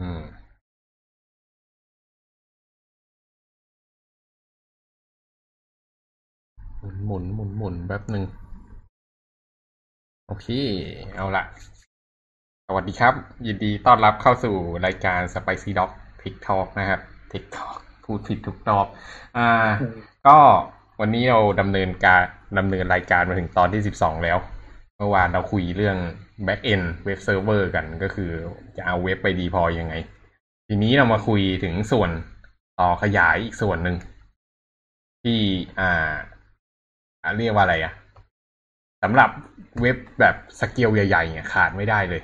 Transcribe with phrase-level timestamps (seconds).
[0.00, 0.20] อืม
[7.06, 8.24] หมุนหมุนหมุนแป๊บหนึ่ง
[10.26, 10.46] โอเค
[11.14, 11.44] เอาละ
[12.66, 13.14] สวัสดีครับ
[13.46, 14.54] ยินดีต้อนรับเข้าสู่
[14.86, 17.00] รายการ Spicy Dog Tech Talk นะครับ
[17.30, 18.86] Tech Talk พูดผิดทุกรอบ
[19.36, 19.48] อ่า
[20.26, 20.38] ก็
[21.00, 22.22] วันนี้เราดำเนินการ
[22.58, 24.38] ดำเนินรายการมาถึงตอนที่สิบสองแล้ว
[24.96, 25.96] เมื่อวานเราคุยเรื่อง
[26.46, 28.30] Back End Web Server กันก็คือ
[28.76, 29.94] จะเอาเว็บไปดีพอยังไง
[30.68, 32.10] ทีนี้เรามาคุยถึงส่วน
[32.80, 33.96] ต่อขยายอีกส่วนหนึ่ง
[35.22, 35.40] ที่
[35.80, 36.14] อ่า
[37.22, 37.92] อ่าเรียกว่าอะไรอะ
[39.02, 39.30] สำหรับ
[39.80, 42.22] เว็บแบบสเกลใหญ่ๆเนี่ยขาดไม่ได้เลย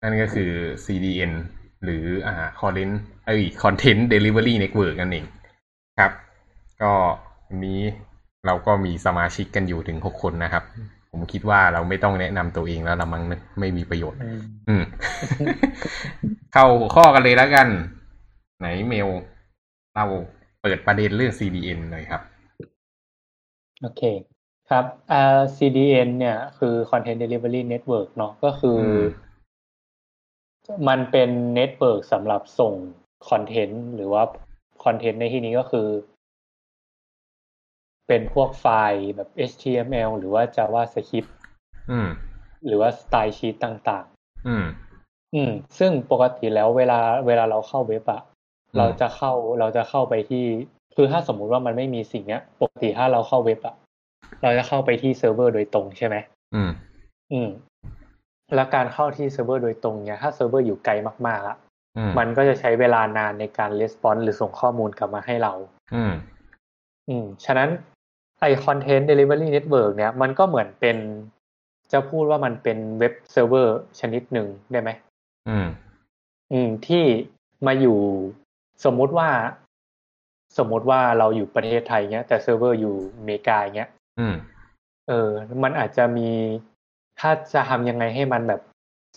[0.00, 0.50] นั่นก็คือ
[0.84, 1.32] CDN
[1.84, 2.94] หรืออ่า Content
[3.26, 5.26] เอ้ย Content Delivery Network นั่นเอง
[5.98, 6.12] ครับ
[6.82, 6.92] ก็
[7.46, 7.80] วันนี้
[8.46, 10.64] เราก็มีสมาชิกกันอยู่ถึงหกคนนะครับ
[11.12, 14.18] ผมคิดว่าเราไม่ต้องแนะนำตัวเองแล้วละมั้งนะไม่มีประโยชน์
[14.68, 14.84] อืม
[16.52, 17.68] เข้าหัวข้อกันเลยแล้วกัน
[18.58, 19.08] ไหนเมล
[19.94, 20.04] เรา
[20.62, 22.22] เปิดประเด็นเรื่อง CDN หน่อยครับ
[23.80, 24.02] โอเค
[24.70, 32.74] ครับอ่า CDN เนี่ย คือ Content Delivery Network เนาะก็คืออืมมันเป็น network สำหรับส่ง
[33.28, 34.22] คอนเทนต์หรือว่า
[34.84, 35.86] คอนเทนต์ในที่นี้ก็คือ
[38.12, 41.30] เป็นพวกไฟล์แบบ HTML หรือว่า JavaScript
[41.90, 42.08] อืม
[42.66, 43.54] หรือว่า stylesheet
[43.88, 44.04] ต่าง
[44.48, 50.44] อืมๆอืม ซึ่งปกติแล้วเวลาเวลาเราเข้าเว็บอะอืมเราจะเข้าเราจะเข้าไปที่
[50.96, 53.74] คือถ้าสมมุติว่ามันไม่มีสิ่งเนี้ย ปกติถ้าเราเข้าเว็บอะ
[54.42, 56.16] เราจะเข้าไปที่เซิร์ฟเวอร์โดยตรงใช่ไหม
[56.54, 56.70] อืม
[57.32, 57.48] อืม
[58.54, 60.92] แล้วการเข้าที่เซิร์ฟเวอร์โดยตรงเนี่ยถ้าเซิร์ฟเวอร์อยู่ไกล
[61.26, 61.56] มากๆอะ
[61.96, 65.52] อืมมันก็จะใช้เวลานานในการ response หรือส่งข้อมูลกลับมาให้เรา
[65.96, 66.12] อืม
[67.08, 67.68] อืม ฉะนั้น
[68.42, 70.96] ไอ Content Delivery Network เนี่ยมันก็เหมือนเป็น
[71.92, 74.90] จะพูดว่ามันเป็นเว็บเซิร์ฟเวอร์ชนิดหนึ่งได้ไหม
[75.48, 75.66] อืม
[76.52, 77.04] อืมที่
[77.66, 77.98] มาอยู่
[78.84, 79.28] สมมุติว่า
[80.58, 84.34] สมมุติว่าเราอยู่ประเทศไทยเนี้ย แต่เซิร์ฟเวอร์อยู่อเมริกาอย่างเงี้ย อืม
[85.08, 85.30] เออ
[85.64, 86.28] มันอาจจะมี
[87.20, 88.60] ถ้าจะทำยังไงให้มันแบบ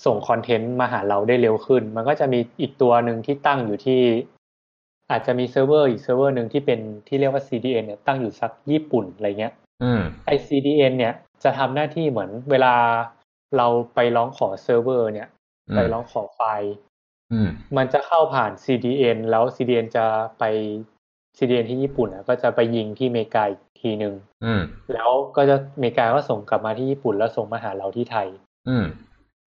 [0.05, 4.01] ส่งคอนเทนต์มาหาเราได้เร็วขึ้น มันก็จะมีอีกตัวหนึ่งที่ตั้งอยู่ที่
[5.11, 12.75] อาจจะมีเซิร์ฟเวอร์อีกเซิร์ฟเวอร์หนึ่งที่เป็นที่เรียกว่า CDN เนี่ยตั้งอยู่สักญี่ปุ่นอะไรเงี้ยอืมไอ CDN เนี่ยจะทำหน้าที่เหมือนเวลา
[13.57, 15.27] เราไปร้องขอเซิร์ฟเวอร์เนี่ย
[15.69, 16.71] อืมไปร้องขอไฟล์
[17.31, 20.05] อืมมันจะเข้าผ่าน CDN แล้ว CDN จะ
[20.39, 20.43] ไป
[21.37, 24.13] CDN ที่ญี่ปุ่นอะก็จะไปยิงที่อเมริกาอีกทีหนึ่ง
[24.45, 24.61] อืม
[24.93, 28.27] แล้วก็จะอเมริกาก็ส่งกลับมาที่ญี่ปุ่นแล้วส่งมาหาเราที่ไทย
[28.69, 28.85] อืม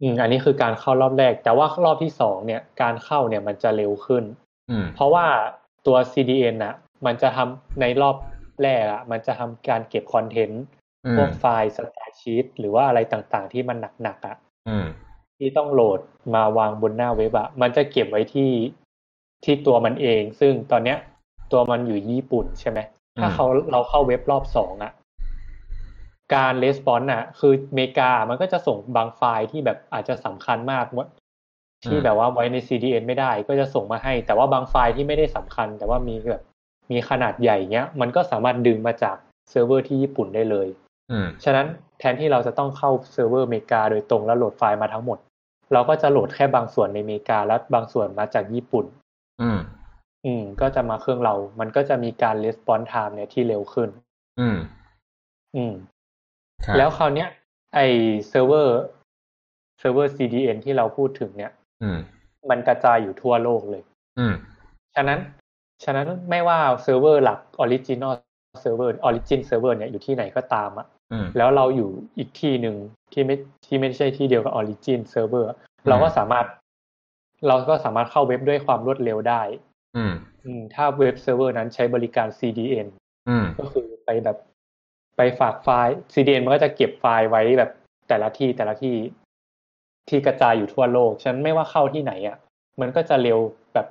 [0.01, 4.48] อืมอันนี้คือการเข้ารอบแรก แต่ว่ารอบที่สองเนี่ย การเข้าเนี่ยมันจะเร็วขึ้นอืม
[4.95, 5.27] เพราะว่า
[5.87, 6.75] ตัว CDN น่ะ
[7.07, 8.17] มันจะทำในรอบ
[8.63, 10.63] แรกอะมันจะทำการเก็บคอนเทนต์
[11.07, 14.37] อืพวมกไฟล์สแตทชีตหรือว่าอะไรต่างๆ ที่มันหนักๆอะ
[14.69, 14.87] อืม
[15.39, 16.01] ที่ต้องโหลด
[16.35, 18.51] มาวางบนหน้าเว็บอะมันจะเก็บไว้ที่
[19.45, 20.99] ที่ตัวมันเอง ซึ่งตอนเนี้ย
[21.53, 22.79] ตัวมันอยู่ญี่ปุ่นใช่ไหม
[23.21, 24.93] ถ้าอืมเขาเราเข้าเว็บรอบสองอะ
[26.35, 31.09] การ response อะคืออเมริกามันก็จะส่งบางไฟล์ที่แบบอาจจะสำคัญมากว่า
[31.85, 36.43] ที่แบบว่าไว้ใน CDN ไม่ได้ก็จะส่งมาให้ แต่ว่าบางไฟล์ที่ไม่ได้สำคัญ แต่ว่ามีแบบ
[36.91, 39.17] มีขนาดใหญ่เงี้ย มันก็สามารถดึงมาจาก
[39.51, 40.69] เซิร์ฟเวอร์ที่ญี่ปุ่นได้เลย
[41.11, 41.67] อืมฉะนั้น
[41.99, 45.19] แทนที่เราจะต้องเข้าเซิร์ฟเวอร์อเมริกาโดยตรงแล้วโหลดไฟล์มาทั้งหมด
[45.73, 48.85] เราก็จะโหลดแค่บางส่วนในอเมริกาและบางส่วนมาจากญี่ปุ่น
[49.43, 49.59] อืม
[50.27, 53.89] อืม ก็จะมาเครื่องเรา มันก็จะมีการ response time เนี่ยที่เร็วขึ้น
[54.41, 54.57] อืม
[55.57, 55.75] อืม
[56.65, 57.29] ครับแล้วคราวเนี้ย
[57.75, 57.81] ไอ
[58.29, 58.79] เซิร์ฟเวอร์
[59.79, 61.58] เซิร์ฟเวอร์ CDN ที่เราพูดถึงเนี่ยอื
[61.97, 61.99] ม
[62.51, 63.83] มันกระจายอยู่ทั่วโลกเลย
[64.19, 64.35] อืม
[64.95, 65.19] ฉะนั้น
[65.85, 68.13] ฉะนั้นไม่ว่าเซิร์ฟเวอร์หลัก original
[68.63, 72.77] server origin server เนี่ยอยู่ที่ไหนก็ตามอะอืมแล้วเราอยู่อีกที่หนึ่ง
[73.13, 75.47] ที่ไม่ที่ไม่ใช่ที่เดียวกับ Origin Server
[75.89, 76.47] เราก็สามารถ
[77.49, 79.43] เราก็สามารถเข้าเว็บด้วยความรวดเร็วได้
[79.97, 80.13] อืม
[80.45, 82.87] อืมถ้าเว็บเซิร์ฟเวอร์นั้นใช้บริการ CDN
[83.29, 84.37] อืมก็คือไปแบบ
[85.17, 87.71] ไปฝากไฟล์ CDN มันก็จะเก็บไฟล์ไว้แบบ
[88.09, 88.95] แต่ละที่แต่ละที่
[90.09, 92.37] ที่กระจายอยู่ทั่วโลกฉะนั้นไม่ว่าเข้าที่ไหนอะ
[92.81, 93.39] มันก็จะเร็ว
[93.75, 93.87] แบบ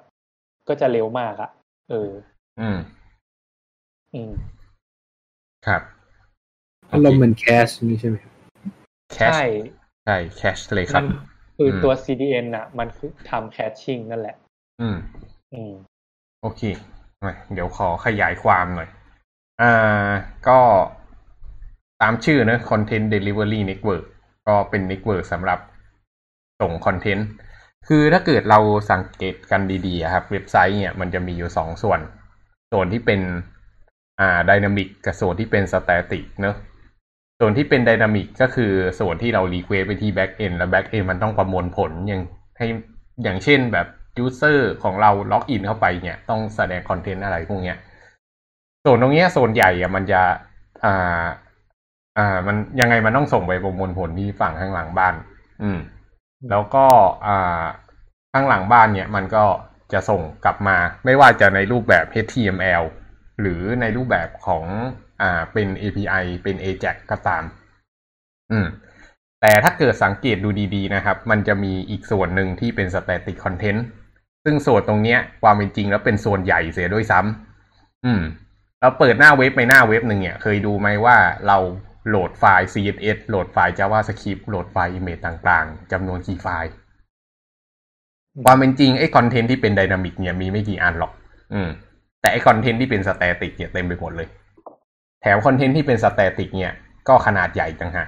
[0.68, 1.50] ก็จะเร็วมากอะ
[1.90, 2.10] เออ
[2.60, 2.78] อืม
[4.14, 4.31] อืม
[5.68, 5.81] ครับ
[6.92, 8.34] อารมณ์เหมือน cache นี่ใช่ไหมครับ
[9.13, 9.44] cache ใช่
[10.06, 11.08] ใช่ cache เลยครัมับน
[11.58, 14.36] คืออืมตัว CDN อะ มันคือทำ caching นั่นแหละ
[14.81, 14.98] อืม
[15.54, 15.74] อืม
[16.42, 16.62] โอเค
[17.24, 18.90] มาเดี๋ยวขอขยายความหน่อย
[19.62, 20.10] อ่า
[20.48, 20.60] ก็
[22.02, 24.04] ตามชื่อนะ Content Delivery Network
[24.48, 25.60] ก็เป็น network สำหรับ
[26.62, 27.27] ส่งคอนเทนต์
[27.88, 28.59] คือถ้าเกิดเรา
[28.92, 32.00] สังเกตกันดีๆครับ เว็บไซต์เนี่ยมันจะมีอยู่สองส่วน
[32.71, 33.21] ส่วนที่เป็น
[34.19, 36.56] อ่า Dynamic กับส่วนที่เป็น Static เนอะ
[37.39, 42.21] ส่วนที่เป็น Dynamic ก็คือส่วนที่เรา request ไปที่ Back End แล้ว Back End มันต้องประมวลผลอย่าง
[42.57, 42.68] ให้
[43.24, 43.88] อย่างเช่นแบบ
[44.18, 47.77] user ของเราล็อกอินเข้าไปเนี่ยต้องแสดงคอนเทนต์อะไรพวกเนี้ย
[48.86, 50.21] ส่วนตรงเนี้ยส่วนใหญ่อะมันจะ
[50.86, 51.25] อ่า
[52.18, 55.15] อ่ามันยังไงมันต้องส่งไปประมวลผลที่ฝั่งข้างหลังบ้าน
[55.63, 55.80] อืม
[56.50, 56.86] แล้วก็
[57.28, 57.63] อ่า
[58.34, 59.45] ข้างหลังบ้านเนี่ยมันก็
[59.94, 62.84] จะส่งกลับมา ไม่ว่าจะในรูปแบบ HTML
[63.42, 64.63] หรือในรูปแบบของ
[65.22, 67.44] อ่าเป็น API เป็น AJAX ก็ตาม
[68.51, 68.66] อืม
[69.42, 73.81] แต่ถ้าเกิดสังเกตดูดีๆนะครับ มันจะมีอีกส่วนหนึ่งที่เป็น static content
[74.45, 78.22] ซึ่งส่วนตรงเนี้ย ความเป็นจริงแล้วเป็นส่วนใหญ่เสียด้วยซ้ำอืม
[78.81, 81.18] เราเปิดหน้าเว็บไปหน้าเว็บหนึ่งเนี่ย เคยดูไหมว่า
[81.48, 81.57] เรา
[82.09, 86.69] โหลดไฟล์ CSS โหลดไฟล์ JavaScript โหลดไฟล์ image ต่างๆจำนวนกี่ไฟล์
[88.45, 91.12] ความเป็นจริงไอ้คอนเทนต์ที่เป็น dynamic เนี่ยมีไม่กี่อันหรอก
[91.54, 91.69] อืม
[92.21, 94.27] แต่ไอ้คอนเทนต์ที่เป็น static เนี่ยเต็มไปหมดเลย
[95.21, 96.74] แถมคอนเทนต์ที่เป็น static เนี่ย
[97.07, 98.06] ก็ขนาดใหญ่จังฮะ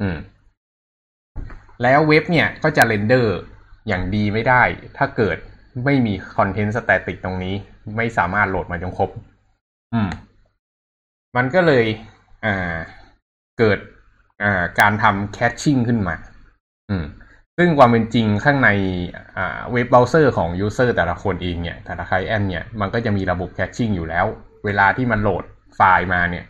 [0.00, 0.16] อืม
[1.82, 3.36] แล้วเว็บเนี่ยก็จะ render
[3.88, 4.62] อย่างดีไม่ได้
[4.96, 5.36] ถ้าเกิด
[5.84, 7.54] ไม่มีคอนเทนต์ static ตรงนี้
[7.96, 9.10] ไม่สามารถโหลดมาจนครบ
[9.94, 10.08] อืม
[11.36, 11.84] มันก็เลย
[13.58, 13.78] เกิด
[14.80, 16.16] การทำ caching ขึ้นมา
[16.90, 17.04] อืม
[17.58, 18.70] ซึ่งความเป็นจริงข้างใน
[19.72, 24.26] เว็บเบราว์เซอร์ของ user แต่ละคนเองเนี่ยแต่ละ client เนี่ยมันก็จะมีระบบ caching อยู่แล้ว
[24.64, 25.44] เวลาที่มันโหลด
[25.76, 26.44] ไฟล์มาเนี่ย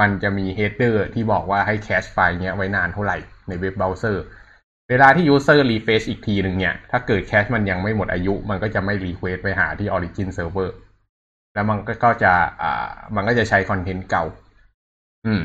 [0.00, 3.18] มันจะมี header ที่บอกว่าให้ cache ไฟล์เนี้ยไว้นานเท่าไหร่
[3.48, 4.22] ในเว็บเบราว์เซอร์
[4.90, 10.70] เวลาที่ user refresh อีกทีหนึ่งเนี่ย ถ้าเกิด cache มันยังไม่หมดอายุ มันก็จะไม่ request ไปหาที่ Origin Server
[11.54, 12.32] แล้วมันก็จะ
[12.62, 14.24] อ่ามันก็จะใช้ content เก่า
[15.26, 15.42] อืม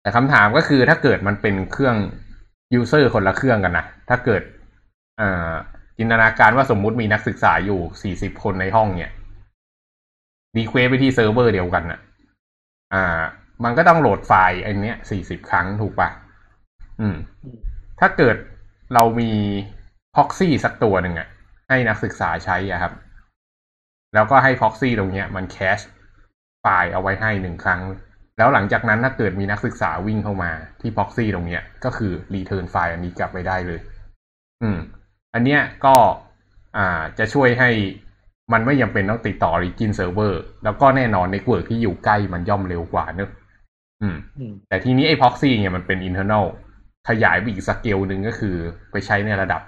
[0.00, 1.96] แต่คำถามก็คือถ้าเกิดมันเป็นเครื่อง
[2.74, 4.42] user คนละเครื่องกันนะถ้าเกิด
[5.20, 5.52] อ่า
[5.98, 9.12] จินตนาการว่าสมมุติมีนักศึกษาอยู่สี่สิบคนในห้องเนี่ย
[10.56, 12.00] request ไปที่เซิร์ฟเวอร์เดียวกันน่ะ
[12.94, 13.20] อ่า
[13.64, 16.08] มันก็ต้องโหลดไฟล์ไอ้นี้สี่สิบครั้งถูกปะ
[17.00, 17.16] อืม
[18.00, 18.36] ถ้าเกิด
[18.94, 19.30] เรามี
[20.16, 21.28] proxy สักตัวหนึ่งอะ
[21.68, 22.92] ให้นักศึกษาใช้อะครับ
[24.14, 25.78] แล้วก็ให้ proxy ตรงเนี้ย มัน cache
[26.60, 27.80] ไฟล์เอาไว้ให้หนึ่งครั้ง
[28.38, 30.50] แล้วหลังจากนั้นถ้าเกิดมีนักศึกษาวิ่งเข้ามา
[30.80, 33.80] ที่ proxy ตรงเนี้ย ก็คือ return ไฟล์อันนี้กลับไปได้เลย
[34.62, 34.78] อืม
[35.34, 35.94] อันเนี้ยก็
[36.76, 37.70] อ่าจะช่วยให้
[38.52, 40.34] มันไม่จำเป็นต้องติดต่อ Origin Server
[40.64, 43.30] แล้วก็แน่นอน network ที่อยู่ใกล้มันย่อมเร็วกว่าเนอะ
[44.02, 46.46] อืมอืมแต่ทีนี้ไอ้ proxy เนี่ยมันเป็น internal
[47.08, 48.56] ขยายไปอีกสเกลหนึ่งก็คือ
[48.92, 49.62] ไปใช้ในระดับ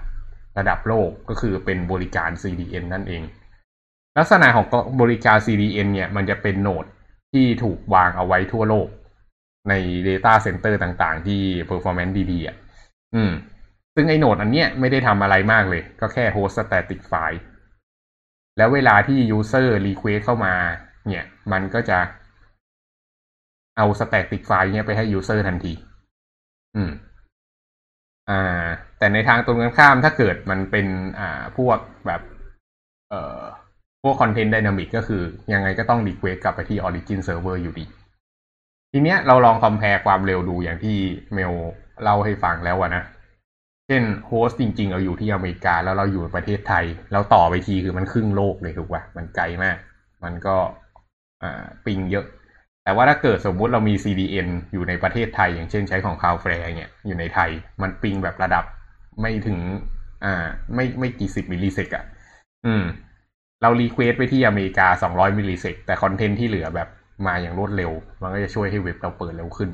[0.57, 3.23] ระดับโลกก็คือเป็นบริการ CDN นั่นเอง
[4.17, 4.65] ลักษณะของ
[5.01, 6.85] บริการ CDN เนี่ยมันจะเป็นโนด
[7.33, 8.87] ที่ถูกวางเอาไว้ทั่วโลก
[9.69, 9.73] ใน
[10.07, 12.55] Data Center ต่างๆ ที่ performance ดีๆอะ
[13.15, 13.31] อืม
[13.95, 17.41] ซึ่งไอ้โนดอันเนี้ยไม่ได้ทำอะไรมากเลย ก็แค่ host static file
[18.57, 20.53] แล้วเวลาที่ user request เข้ามา
[21.07, 21.99] เนี่ย มันก็จะ
[23.77, 25.73] เอา static file เนี่ยไปให้ user ทันที
[26.75, 26.91] อืม
[28.29, 28.65] อ่า
[28.97, 30.87] แต่ในทางตรงกันข้ามถ้าเกิดมันเป็น
[31.19, 32.21] อ่า พวกแบบ
[33.09, 33.41] เอ่อ
[34.07, 35.21] วกคอนเทนต์ y ดนามิกก็คือ
[35.53, 37.85] ยังไงก็ต้อง request กลับไปที่ origin server อยู่ดี
[38.91, 40.97] ทีเนี้ยเราลองคอม p พ r e ความเร็วดูอย่างที่
[41.33, 41.53] เมล
[42.03, 43.03] เล่าให้ฟังแล้วอะนะ
[43.87, 49.77] เช่น host จริง ๆ เราอยู่ที่อเมริกาแล้วเราอยู่ประเทศไทย เราต่อไปทีคือมันครึ่งโลกเลยถูกป่ะมันไกลมาก
[50.23, 50.55] มันก็
[51.43, 52.25] อ่า ping เยอะ
[52.83, 57.49] แต่ว่าถ้าเกิดสมมุติเรามี CDN อยู่ในประเทศไทย อย่างเช่นใช้ของ Cloudflare เนี่ยอยู่ในไทย
[57.81, 58.63] มัน ping แบบระดับ
[59.21, 59.57] ไม่ถึง
[60.23, 60.45] อ่า
[60.75, 62.03] ไม่ไม่กี่สิบ millisec อะ
[62.65, 62.83] อืม
[63.61, 66.87] เรา request ไปที่อเมริกา 200 millisec แต่ content ที่เหลือแบบ
[67.27, 69.69] มาอย่างรวดเร็ว มันก็จะช่วยให้เว็บเราเปิดเร็วขึ้น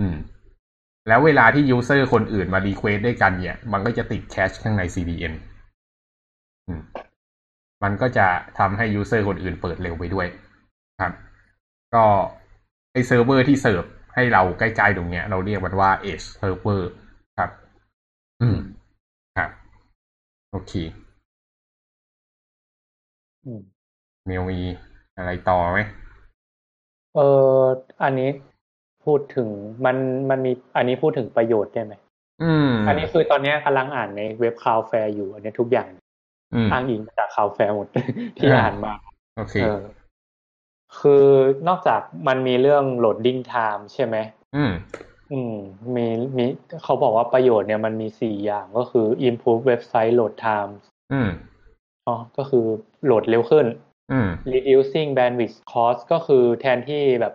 [0.00, 0.16] อืม
[1.08, 5.34] แล้วเวลาที่ user คนอื่นมา request ด้วยกันเนี่ย มันก็จะติด cache ข้างใน CDN
[6.68, 6.80] อืม
[7.82, 8.26] มันก็จะ
[8.58, 10.26] ทำให้ user คนอื่นเปิดเร็วไปด้วย
[11.00, 11.12] ครับ
[11.94, 12.04] ก็
[12.92, 16.82] ไอ้เซิร์ฟเวอร์ที่เสิร์ฟให้เราใกล้ๆตรงเนี้ย เราเรียกมันว่า Edge Server
[17.38, 17.50] ครับ
[18.42, 18.58] อืม
[19.36, 19.50] ครับ
[20.52, 20.72] โอเค
[24.26, 24.60] เมลมี
[25.16, 25.80] อะไรต่อไหม
[27.14, 27.20] เอ
[27.56, 27.60] อ
[28.02, 28.30] อันนี้
[29.04, 29.48] พูดถึง
[29.84, 29.96] มัน
[30.30, 31.94] มันมีอันนี้พูดถึงประโยชน์ได้ไหม
[32.42, 35.88] อืม อันนี้คือตอนเนี้ยกำลังอ่านในเว็บ Cloudflare อยู่ อันนี้ทุกอย่าง
[36.54, 37.88] อืมอ้างอิงมาจาก Cloudflare หมด
[38.38, 38.92] ที่อ่าอ่านมา
[39.36, 39.82] โอเคเออ
[40.98, 41.26] คือ
[41.68, 44.16] นอกจากมันมีเรื่อง loading time ใช่ไหม
[44.56, 44.72] อืม
[45.32, 45.54] อืม
[45.94, 46.44] มีมี
[46.82, 50.72] เขาบอกว่าประโยชน์เนี่ยมันมีสี่อย่างก็คือ improve website load time
[51.12, 51.28] อืม
[52.08, 52.66] อ๋อก็คือ
[53.04, 53.66] โหลดเร็วขึ้น
[54.12, 57.34] อืม reducing bandwidth cost ก็คือแทนที่แบบ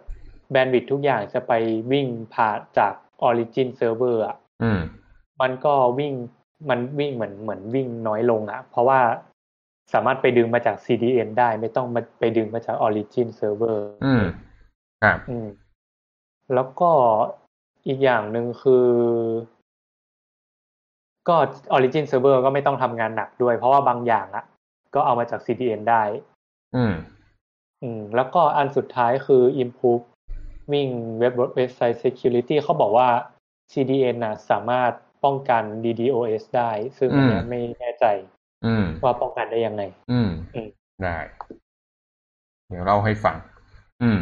[0.53, 1.51] bandwidth ทุกอย่างจะไป
[1.91, 2.93] วิ่งผ่านจาก
[3.29, 4.79] origin server อะอืม
[5.41, 6.13] มันก็วิ่ง
[6.69, 8.99] มันวิ่งเหมือนเหมือนวิ่งน้อยลงอะ เพราะว่า
[9.93, 14.23] สามารถไปดึงมาจาก CDN ได้ไม่ต้องมาไปดึงมาจาก origin server อืม
[15.03, 15.47] ครับอืม
[16.53, 16.91] แล้วก็
[17.87, 18.87] อีกอย่างหนึ่งคือ
[21.27, 21.35] ก็
[21.75, 24.43] Origin Server ก็ไม่ต้องทำงานหนักด้วย เพราะว่าบางอย่างอะ
[24.95, 26.03] ก็เอามาจาก CDN ได้
[26.75, 26.93] อืม
[27.81, 30.03] อืม แล้วก็อันสุดท้ายคือ improve
[30.71, 30.87] วิ่ง
[31.19, 33.09] เว็บเว็บไซต์ security เขาบอกว่า
[33.73, 34.91] CDN น่ะสามารถ
[35.23, 38.05] ป้องกัน DDoS ได้ ซึ่งอันเนี้ยอืมไม่แน่ใจ
[38.65, 40.67] อืมว่าป้องกันได้ยังไงอืมอืม
[41.03, 41.17] ได้
[42.69, 43.37] เดี๋ยวเล่าให้ฟัง
[44.03, 44.19] อืม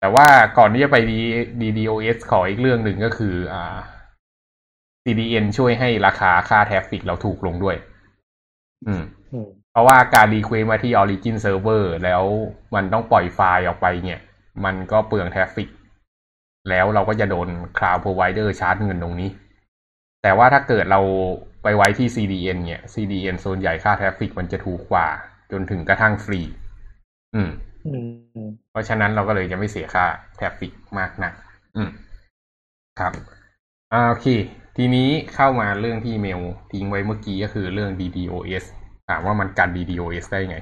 [0.00, 0.26] แต่ว่า
[0.58, 1.12] ก่อนที่จะไป D
[1.60, 3.76] DDoS ขออีกเรื่องหนึ่งก็คือ อ่า
[5.04, 7.76] CDN ช่วยให้ราคาค่าแทฟฟิกเราถูกลงด้วย
[8.86, 12.22] อืมอืมเพราะว่าการ request มาที่ Origin Server แล้ว
[12.74, 14.20] มันต้องปล่อยไฟล์ออกไปเนี่ย
[14.64, 15.68] มันก็เปลือง traffic
[16.68, 17.48] แล้วเราก็จะโดน
[17.78, 19.30] Cloud Provider charge เงินตรงนี้
[20.22, 21.00] แต่ว่าถ้าเกิดเรา
[21.62, 25.08] ไปไว้ที่ CDN เนี่ย CDN ส่วนใหญ่ค่า traffic มันจะถูกกว่า
[25.52, 26.40] จนถึงกระทั่งฟรี
[27.34, 27.50] อืม
[27.86, 27.90] อื
[28.46, 31.32] มเพราะฉะนั้นเราก็เลยจะไม่เสียค่า traffic มากนัก
[31.76, 31.90] อืม
[33.00, 33.12] ครับ
[33.92, 34.26] อ่าโอเค
[34.76, 36.40] ทีนี้เข้ามาเรื่องที่เมล
[36.72, 38.64] ทิ้งไว้เมื่อกี้ก็คือเรื่อง DDoS
[39.08, 40.58] ถามว่ามันกัน DDoS ได้ไง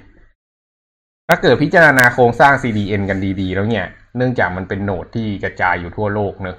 [1.29, 6.57] ถ้าเกิดพิจารณาโครงสร้าง CDN กันดีๆ แล้วเนี่ย เนื่องจากมันเป็น node ที่กระจายอยู่ทั่วโลกเนอะ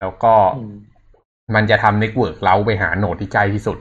[0.00, 0.74] แล้วก็อืม
[1.54, 3.78] มันจะทำ network route ไปหา node ที่ใกล้ที่สุด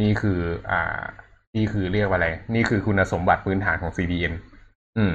[0.00, 0.40] นี่คือ
[0.70, 1.02] อ่า
[1.56, 4.32] นี่คือเรียกว่าอะไร นี่คือคุณสมบัติพื้นฐานของ CDN
[4.98, 5.12] อืม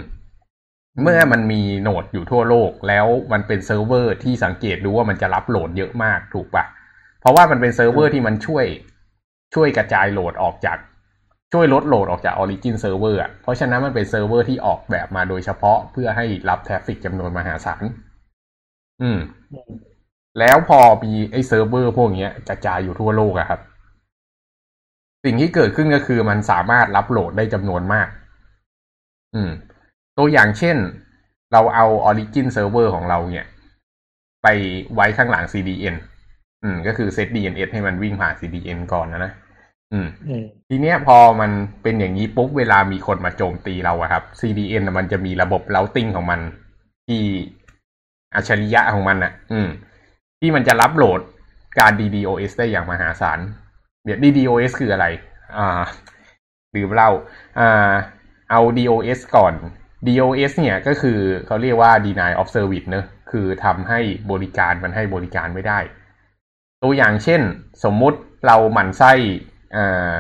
[1.02, 6.64] เมื่อมันมี node อยู่ทั่วโลก แล้วมันเป็นเซิร์ฟเวอร์ที่สังเกตดูว่ามันจะรับโหลดเยอะมากถูกปะ
[7.24, 8.66] เพราะว่ามันเป็นเซิร์ฟเวอร์ที่มันช่วย
[9.54, 10.78] ช่วยกระจายโหลดออกจาก
[11.54, 17.84] ช่วยลดโหลดออกจาก Origin Server อะเพราะฉะนั้นมันเป็นเซิร์ฟเวอร์ที่ออกแบบมาโดยเฉพาะเพื่อให้รับ traffic จำนวนมหาศาล
[19.02, 19.20] อืม
[19.54, 19.72] อืม
[20.40, 23.60] แล้วพอมีไอ้เซิร์ฟเวอร์พวกเนี้ยกระจายอยู่ทั่วโลกอะครับ
[25.24, 28.08] สิ่งที่เกิดขึ้นก็คือมันสามารถรับโหลดได้จำนวนมาก
[29.36, 29.52] อืม
[30.18, 30.78] ตัวอย่างเช่น
[31.54, 33.46] เราเอา Origin Server ของเราเนี่ย
[34.44, 34.48] ไป
[34.94, 35.96] ไว้ข้างหลัง CDN
[36.64, 39.32] อืม ก็คือเซต DNS ให้มันวิ่งผ่าน CDN ก่อนนะนะ
[39.94, 41.52] อืมอืม ทีเนี้ยพอมัน
[41.84, 46.40] เป็นอย่างนี้ปุ๊บเวลามีคนมาโจมตีเราอะครับ CDN น่ะมันจะมีระบบ routing ของมัน
[47.08, 47.24] ที่
[48.36, 49.68] อัจฉริยะของมันอะอืม
[50.40, 51.22] ที่มันจะรับโหลด
[51.80, 53.40] การ DDoS ได้อย่างมหาศาล
[54.06, 55.06] เดี๋ยว DDoS คืออะไร
[55.58, 55.84] อ่า
[56.76, 57.12] ลืมเล่า
[57.60, 57.92] อ่า
[58.52, 59.54] เอา DOS ก่อน
[60.08, 64.00] DOS เนี่ยก็คือเขาเรียกว่า deny of service เนอะคือทำให้
[64.32, 65.80] บริการมันให้บริการไม่ได้
[66.84, 67.42] ตัวอย่างเช่น
[67.84, 69.12] สมมุติเราหมั่นไส้
[69.76, 70.14] อ่า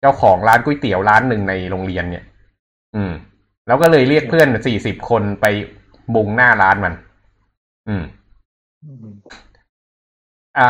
[0.00, 2.24] เจ้าของร้านก๋วยเตี๋ยวร้านหนึ่งในโรงเรียนเนี่ย
[2.94, 3.12] อืม
[3.66, 5.46] แล้วก็เลยเรียกเพื่อนสี่สิบคนไป
[6.14, 6.94] บุงหน้าร้านมัน
[7.88, 8.04] อืม
[8.84, 9.14] อืม
[10.58, 10.68] อ่า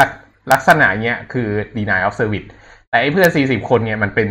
[0.00, 0.10] ลัก
[0.52, 2.48] ลักษณะเนี้ยคือ deny of service
[2.88, 4.28] แต่ไอ้เพื่อน40คนเนี่ยมันเป็น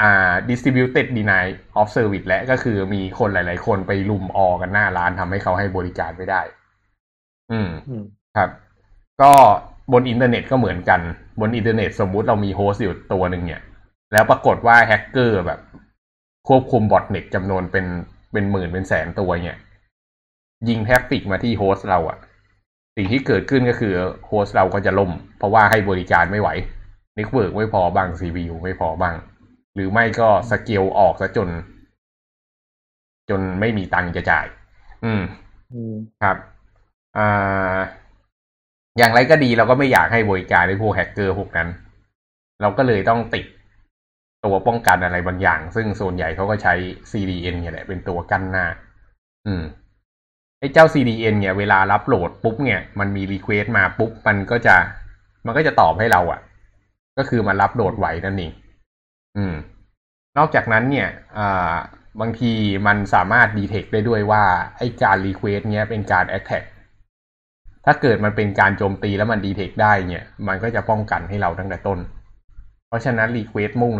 [0.00, 1.44] อ่า distributed deny
[1.80, 6.42] of service และก็คือมีคนหลาย ๆ คนไปรุมออกันหน้าร้านทำให้เขาให้บริการไม่ได้
[7.52, 8.04] อืมอืม
[8.36, 8.50] ครับ
[9.22, 9.32] ก็
[9.92, 11.00] บนอินเทอร์เน็ตก็เหมือนกัน
[11.40, 13.62] บนอินเทอร์เน็ตสมมุติเรามี host อยู่ตัวหนึ่งเนี่ย
[14.12, 15.60] แล้วปรากฏว่าแฮกเกอร์แบบ
[16.48, 17.86] ควบคุม botnet จำนวนเป็น
[18.32, 19.58] เป็นหมื่นเป็นแสนตัวเนี่ย
[20.68, 22.18] ยิง traffic มาที่ host เราอะ
[22.96, 23.94] สิ่งที่เกิดขึ้นก็คือ
[24.26, 26.48] host เราก็จะล่ม เพราะว่าให้บริการไม่ไหว
[27.16, 29.14] network ไม่พอบ้าง CPU ไม่พอบ้าง
[29.74, 31.48] หรือไม่ก็สเกลออกซะจน
[33.30, 34.46] จนไม่มีตังค์จะจ่าย
[35.04, 35.22] อืม
[35.72, 36.36] อืมครับ
[37.16, 37.78] อ่า
[39.00, 41.68] อย่างไรก็ดีเราก็ไม่อยากให้บริการให้พวกแฮกเกอร์พวกนั้น
[42.60, 43.46] เราก็เลยต้องติด
[44.44, 46.74] ตัวป้องกันอะไรบางอย่าง ซึ่งส่วนใหญ่เขาก็ใช้
[47.10, 48.66] CDN เนี่ยแหละเป็นตัวกั้นหน้า
[49.46, 49.62] อืม
[50.58, 54.76] ไอ้เจ้า CDN เนี่ยเวลารับโหลดปุ๊บเนี่ย มันมี request มาปุ๊บ มันก็จะ
[55.46, 56.40] มันก็จะตอบให้เราอะ่ะ
[57.18, 58.52] ก็คือมันรับโหลดไหวนั่นเอง
[59.36, 59.54] อืม
[60.38, 61.74] นอกจากนั้นเนี่ยอ่า
[62.20, 62.52] บางที
[62.86, 64.44] มันสามารถ detect ได้ด้วยว่า
[64.78, 66.62] ไอ้การ request เนี้ยเป็นการแอ t แทก
[67.86, 71.98] ถ้าเกิดมันเป็นการโจมตีแล้วมัน detect ได้เนี่ย มันก็จะป้องกันให้เราตั้งแต่ต้น
[72.88, 73.92] เพราะฉะนั้น request มุ่ง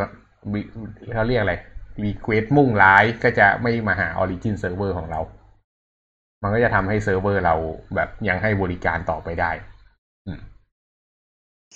[1.14, 1.54] เขาเรียกอะไร
[2.04, 5.20] request มุ่งร้ายก็จะไม่มาหา Origin Server ของเรา
[6.42, 7.54] มันก็จะทำให้เซิร์ฟเวอร์เรา
[7.94, 9.50] แบบยังให้บริการต่อไปได้
[10.26, 10.40] อืม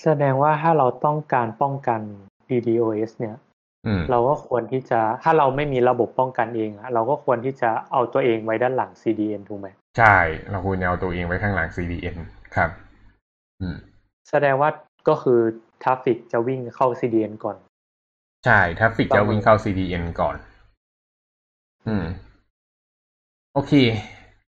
[0.03, 2.01] แสดงว่าถ้าเราต้องการป้องกัน
[2.49, 3.37] DDoS เนี่ย
[3.87, 10.17] อืมเราก็ควรที่จะถ้าเราไม่มีระบบป้องกันเองอะเราก็ควรที่จะเอาตัวเองไว้ด้านหลัง CDN ถูกไหม ใช่
[10.51, 12.17] เราควรจะเอาตัวเองไว้ข้างหลัง CDN
[12.57, 12.71] ครับ
[13.61, 13.77] อืม
[14.31, 14.71] แสดงว่า
[15.09, 15.41] ก็คือ
[15.83, 17.57] traffic จะวิ่งเข้า CDN ก่อน
[18.45, 20.37] ใช่ traffic จะวิ่งเข้า CDN ก่อน
[21.87, 22.07] อืม
[23.55, 23.73] โอเค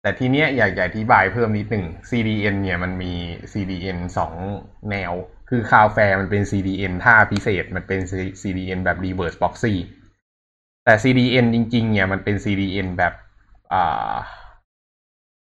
[0.01, 3.13] แต่ทีเนี้ยอยากจะอธิบายเพิ่มนิดหนึ่ง CDN เนี่ยมันมี
[3.53, 4.33] CDN สอง
[4.91, 5.13] แนว
[5.49, 7.99] คือ Cloudflare มันเป็น CDN ท่าพิเศษ มันเป็น
[8.41, 9.73] CDN แบบ reverse proxy
[10.85, 13.13] แต่ CDN จริง ๆ เนี่ยมันเป็น CDN แบบ
[13.73, 14.13] อ่า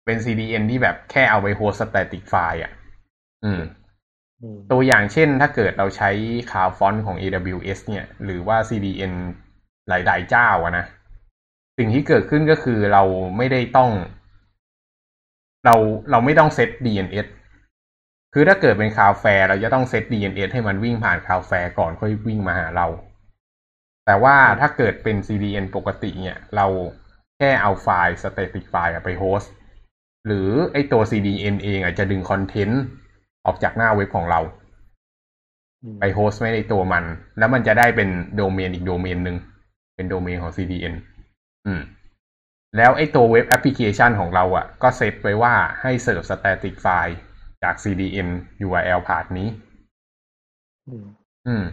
[0.08, 2.72] เป็น CDN ที่แบบแค่เอาไป host static file อะ
[3.44, 3.62] อืม
[4.42, 6.10] อืมตัวอย่างเช่นถ้าเกิดเราใช้
[6.52, 9.12] CloudFront ของ AWS เนี่ย หรือว่า CDN
[9.88, 10.84] หลายๆเจ้าอะนะ
[11.78, 13.02] สิ่งที่เกิดขึ้นก็คือเรา
[13.36, 13.90] ไม่ได้ต้อง
[15.64, 15.74] เรา
[16.10, 17.26] เราไม่ต้องเซต DNS
[18.34, 22.86] คือถ้าเกิดเป็น Cloudflare เราจะต้องเซต DNS ให้มันวิ่งผ่าน Cloudflare ก่อนค่อยวิ่งมาหาเรา
[24.06, 26.66] แต่ว่าถ้าเกิดเป็น CDN ปกติเนี่ย เรา
[27.38, 29.52] แค่เอาไฟล์ static ไฟล์อะไป host
[30.26, 32.82] หรือไอตัว CDN เองอาจจะดึงคอนเทนต์
[33.46, 34.40] ออกจากหน้าเว็บของเรา
[35.82, 37.04] อืมไป host ไว้ในตัวมัน
[37.38, 39.36] แล้วมันจะได้เป็นโดเมนอีกโดเมนหนึ่ง
[39.96, 40.94] เป็นโดเมนของ CDN
[41.66, 41.80] อืม
[42.76, 47.16] แล้วไอ้ตัวเว็บแอปพลิเคชันของเราอะ่ะ ก็เซตไว้ว่าให้เสิร์ฟ static ไฟล์
[47.62, 48.28] จาก CDN
[48.66, 49.48] URL ผ่านนี้
[50.88, 51.04] อืม
[51.46, 51.64] อืม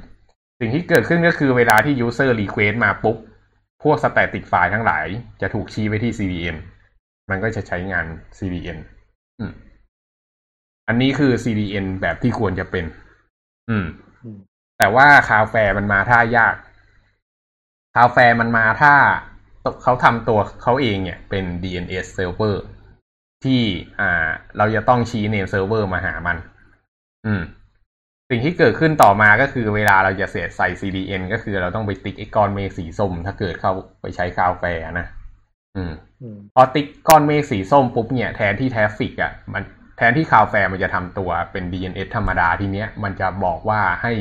[0.60, 3.18] สิ่งที่เกิดขึ้นก็คือเวลาที่ user request มาปุ๊บ
[3.84, 5.06] พวก static ไฟล์ทั้งหลาย
[5.42, 6.75] จะถูกชี้ไปที่ CDN มั
[7.36, 8.06] นก็จะใช้งาน
[8.38, 8.78] CDN
[9.40, 9.52] อืม
[10.88, 12.86] อันนี้คือ CDN แบบที่ควรจะเป็น
[13.70, 13.86] อืม
[14.24, 14.38] อืม
[14.78, 16.56] แต่ว่า Cloudflare มันมาท่ายาก
[17.96, 18.94] Cloudflare มันมาท่า
[19.84, 22.56] เขาทำตัวเขาเองเนี่ยเป็น DNS server
[23.44, 23.62] ที่
[24.00, 26.38] อ่า เราจะต้องชี้ name server มาหามัน
[27.26, 27.42] อืม
[28.30, 35.08] สิ่งที่เกิดขึ้นต่อมาก็คือเวลาเราจะเสียใส่ CDN ก็คือเราต้องไปติ๊กไอ้ก้อนเมฆสีส้ม ถ้าเกิดเข้าไปใช้ Cloudflare นะ
[35.76, 39.64] อืมอืมพอติ๊กก้อนเมฆสีส้มปุ๊บเนี่ยแทนที่ traffic อะมัน
[39.98, 44.14] แทนที่ Cloudflare มันจะทำตัวเป็น DNS ธรรมดาทีเนี้ย มันจะบอกว่าให้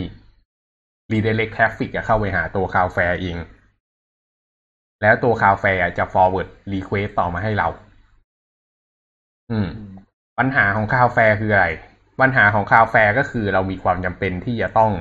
[1.12, 3.36] redirect traffic อะเข้าไปหาตัว Cloudflare เอง
[5.02, 7.68] แล้วตัว Cloudflare จะ forward request ต่อมาให้เรา
[9.50, 9.92] อืมอืม
[10.38, 11.68] ปัญหาของ Cloudflare คืออะไร
[12.20, 14.92] ปัญหาของ Cloudflare ก็คือเรามีความจำเป็นที่จะต้อง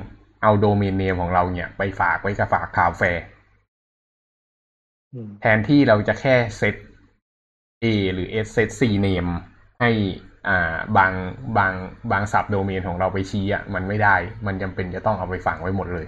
[0.42, 3.33] เอา domain name ของเราเนี่ย ไปฝากไว้กับฝาก Cloudflare อืม
[5.42, 6.76] แทนที่เราจะแค่ set
[7.84, 9.32] A หรือ S set CNAME
[9.82, 9.92] ให้
[10.48, 11.12] อ่าบาง
[11.58, 11.74] บาง
[12.12, 14.16] บาง subdomain ของเราไปชี้อะมันไม่ได้
[14.46, 16.06] มันจำเป็นจะต้องเอาไปฝังไว้หมดเลย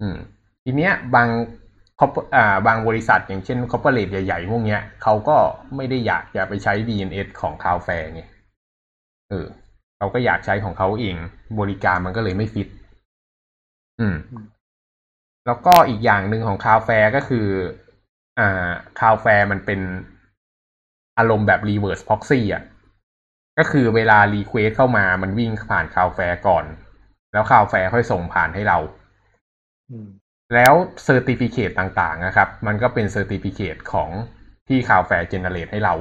[0.00, 0.16] อืม
[0.64, 1.28] ทีเนี้ยบาง
[1.98, 5.36] คออ่าบางบริษัทอย่างเช่น corporate ใหญ่ๆพวกเนี้ยเขาก็
[5.76, 8.22] ไม่ได้อยากจะไปใช้ DNS ของ Cloudflare ไง
[9.30, 9.46] เออ
[9.98, 11.16] เขาก็อยากใช้ของเขาเอง
[11.60, 12.68] บริการมันก็เลยไม่ฟิต
[14.00, 14.16] อืม
[15.46, 17.46] แล้วก็อีกอย่างหนึ่งของ Cloudflare ก็คือ
[18.38, 18.70] อ่า
[19.00, 19.80] Cloudflare มันเป็น
[21.18, 22.62] อารมณ์แบบ reverse proxy อะ
[23.58, 26.64] ก็คือเวลา request เข้ามามันวิ่งผ่าน Cloudflare ก่อน
[27.32, 28.78] แล้ว Cloudflare ค่อยส่งผ่านให้เรา
[29.90, 30.08] อืม
[30.54, 30.74] แล้ว
[31.04, 34.10] certificate ต่างๆนะครับ มันก็เป็น certificate ของ
[34.68, 35.94] ที่ Cloudflare generate ให้เรา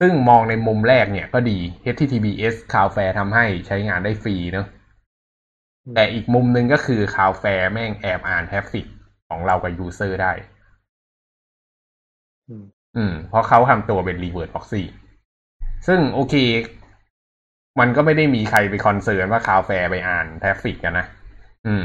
[0.00, 1.58] ซึ่งมองในมุมแรกเนี่ยก็ดี
[1.94, 4.66] HTTPS Cloudflare ทำให้ใช้งานได้ฟรีเนอะ
[5.94, 8.86] แต่อีกมุมหนึ่งก็คือ Cloudflare แม่งแอบอ่าน traffic
[9.28, 10.32] ของเรากับ user ได้
[12.48, 12.64] อืม
[12.96, 14.82] อืมเพราะเขาทำตัวเป็น reverse proxy
[15.86, 16.34] ซึ่งโอเค
[17.80, 21.06] มันก็ไม่ได้มีใครไป concern ว่า Cloudflare ไปอ่าน traffic กันนะ
[21.66, 21.84] อืม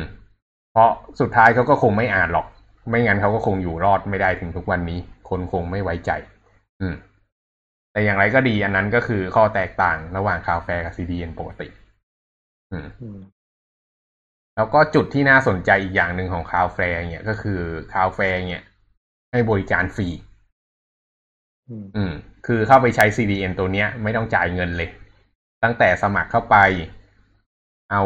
[0.71, 2.47] เพราะสุดท้ายเขาก็คงไม่อ่านหรอก
[2.89, 6.11] ไม่งั้นเขาก็คงอยู่รอดไม่ได้ถึงทุกวันนี้ คนคงไม่ไว้ใจ
[6.81, 6.95] อืม
[7.91, 11.67] แต่อย่างไรก็ดีอันนั้นก็คือข้อแตกต่างระหว่าง Cloudflare กับ CDN ปกติ
[12.71, 13.19] อืมอืม
[14.57, 17.59] แล้วก็จุดที่น่าสนใจอีกอย่างหนึ่งของ Cloudflare เนี่ยก็คือ
[17.93, 18.63] Cloudflare เนี่ย
[19.31, 20.09] ให้บริการฟรี
[21.69, 22.11] อืมอืม
[22.45, 24.89] คือเข้าไปใช้ CDN ตัวเนี้ย ไม่ต้องจ่ายเงินเลย
[25.63, 26.57] ตั้งแต่สมัครเข้าไป
[27.91, 28.01] เอา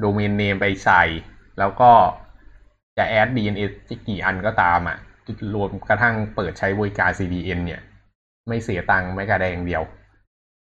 [0.00, 1.02] domain name ไปใส่
[1.58, 1.90] แล้วก็
[2.98, 3.72] จะ add DNS
[4.08, 4.98] กี่อันก็ตามอะ
[5.54, 7.80] รวมกระทั่งเปิดใช้บริการ CDN เนี่ย
[8.48, 9.82] ไม่เสียตังค์ไม่สักกะแดงเดียว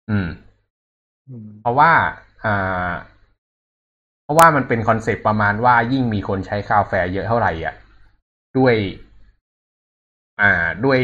[0.10, 0.28] อืม
[1.30, 1.92] อืมเพราะว่า
[2.46, 2.92] อ่า
[4.26, 7.76] เพราะว่ามันเป็นคอนเซปต์ประมาณว่ายิ่งมีคนใช้ Cloudflare เยอะเท่าไหร่อะ
[8.58, 8.76] ด้วย
[10.42, 10.52] อ่า
[10.86, 11.00] ด้วย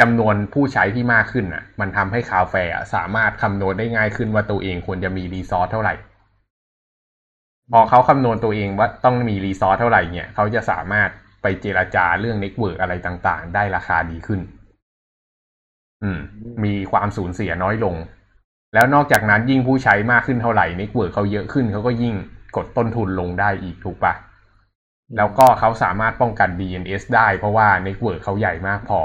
[0.00, 5.94] จำนวนผู้ใช้ที่มากขึ้นอะ มันทำให้ Cloudflare อะสามารถคำนวณได้ง่ายขึ้นว่าตัวเองควรจะมี resource เท่าไหร่
[7.72, 11.08] พอเขาคำนวณตัวเองว่าต้องมี resource เท่าไหร่เนี่ยเขาจะสามารถ
[11.42, 14.40] ไปเจรจาเรื่องเน็ตเวิร์กอะไรต่างๆ ได้ราคาดีขึ้น
[16.02, 16.20] อืม
[16.64, 17.96] มีความสูญเสียน้อยลง
[18.74, 22.14] แล้วนอกจากนั้นยิ่งผู้ใช้มากขึ้นเท่าไหร่เน็ตเวิร์กเขาเยอะขึ้นเขาก็ยิ่ง
[22.56, 24.14] กดต้นทุนลงได้อีกถูกปะ
[25.16, 29.00] แล้วก็เขาสามารถป้องกัน DNS ได้เพราะว่าเน็ตเวิร์กเขาใหญ่มากพอ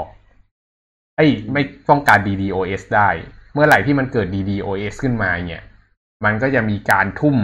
[1.16, 3.08] เอ้ยไม่ป้องกัน DDoS ได้
[3.54, 5.62] เมื่อไหร่ที่มันเกิด DDoS ขึ้นมาเนี่ย
[6.24, 7.36] มันก็จะมีการทุ่ม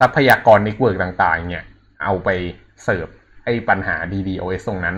[0.00, 1.64] ทรัพยากร network ต่างๆ เนี่ย
[2.02, 2.28] เอาไป
[2.84, 3.08] เสิร์ฟ
[3.44, 4.96] ไอ้ปัญหา DDoS ตรงนั้น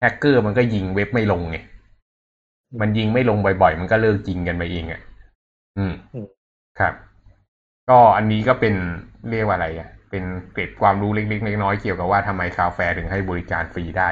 [0.00, 1.56] แฮกเกอร์มันก็ยิงเว็บไม่ลงไง
[2.80, 5.00] มันยิงไม่ลงบ่อยๆ มันก็เลิกยิงกันไปเองอะ
[5.78, 6.26] อืมอืม
[6.78, 6.94] ครับ
[7.90, 8.74] ก็อันนี้ก็เป็น
[9.30, 14.10] เรียกว่าอะไรอะ เป็นเกร็ดความรู้เล็กๆน้อยๆเกี่ยวกับว่าทำไม Cloudflare ถึงให้บริการฟรีได้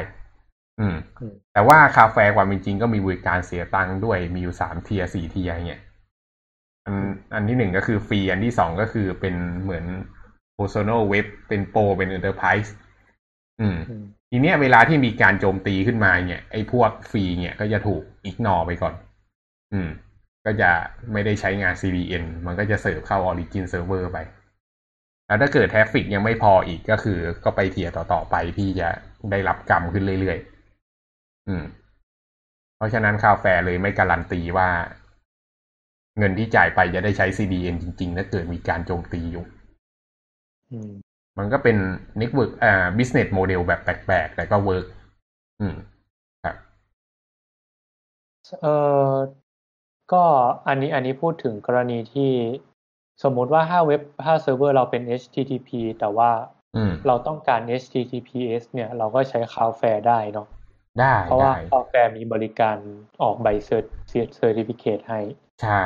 [0.81, 5.81] อืมอืมแต่ว่า Cloudflare ความเป็นจริงก็มีบริการเสียตังค์ด้วยมีอยู่สามเทียสี่เทียเนี่ย
[6.87, 6.97] อัน
[7.35, 9.85] อันที่หนึ่งก็คือฟรีอันที่สองก็คือเป็นเหมือน
[10.59, 12.71] personal web เป็น pro เป็น enterprise
[13.61, 18.95] อืมอืมทีเนี้ยเวลาที่มีการโจมตีขึ้นมาเนี่ยไอ้พวกฟรีเนี่ยก็จะถูก ignore ไปก่อน
[19.73, 19.89] อืม
[20.45, 20.71] ก็จะ
[21.13, 24.19] ไม่ได้ใช้งาน CDN มันก็จะเสิร์ฟเข้า Origin Server ไป
[25.27, 28.89] แล้วถ้าเกิด traffic ยังไม่พออีกก็คือก็ไป tier ต่อๆไปที่จะ
[29.31, 31.65] ได้รับกรรมขึ้นเรื่อยๆ อืม
[32.77, 34.69] เพราะฉะนั้น Cloudflare เลยไม่การันตีว่า
[36.19, 39.45] เงินที่จ่ายไปจะได้ใช้ CDN จริงๆ ถ้าเกิดมีการโจมตีอยู่
[40.73, 40.91] อืม
[41.39, 41.77] มันก็เป็น
[42.21, 44.87] network อ่า business model แบบแปลกๆ แต่ก็ work
[45.61, 45.77] อืม
[46.45, 46.57] ครับ
[48.61, 49.40] เออ
[50.13, 50.25] ก็
[50.69, 52.33] อันนี้อันนี้พูดถึงกรณีที่
[53.23, 55.71] สมมุติว่าถ้าเว็บถ้าเซิร์ฟเวอร์เราเป็น HTTP
[56.01, 56.31] แต่ว่า
[56.77, 60.49] อืมเราต้องการ HTTPS เนี่ย เราก็ใช้ Cloudflare ได้เนาะ
[61.01, 62.77] ได้ เพราะว่าได้ Cloudflare มีบริการ
[63.23, 63.91] ออกใบเซอร์
[64.37, 65.21] เซอร์ติฟิเคให้
[65.63, 65.85] ใช่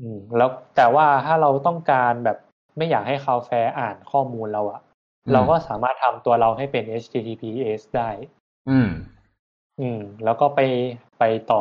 [0.00, 2.38] อืมแล้วแต่ว่าถ้าเราต้องการแบบ
[2.76, 8.10] ไม่อยากให้ Cloudflare อ่านข้อมูลเราอะอืมเราก็สามารถทำตัวเราให้เป็น HTTPS ได้
[8.70, 8.90] อืม
[9.80, 10.60] อืม แล้วก็ไป
[11.18, 11.60] ไปต่อ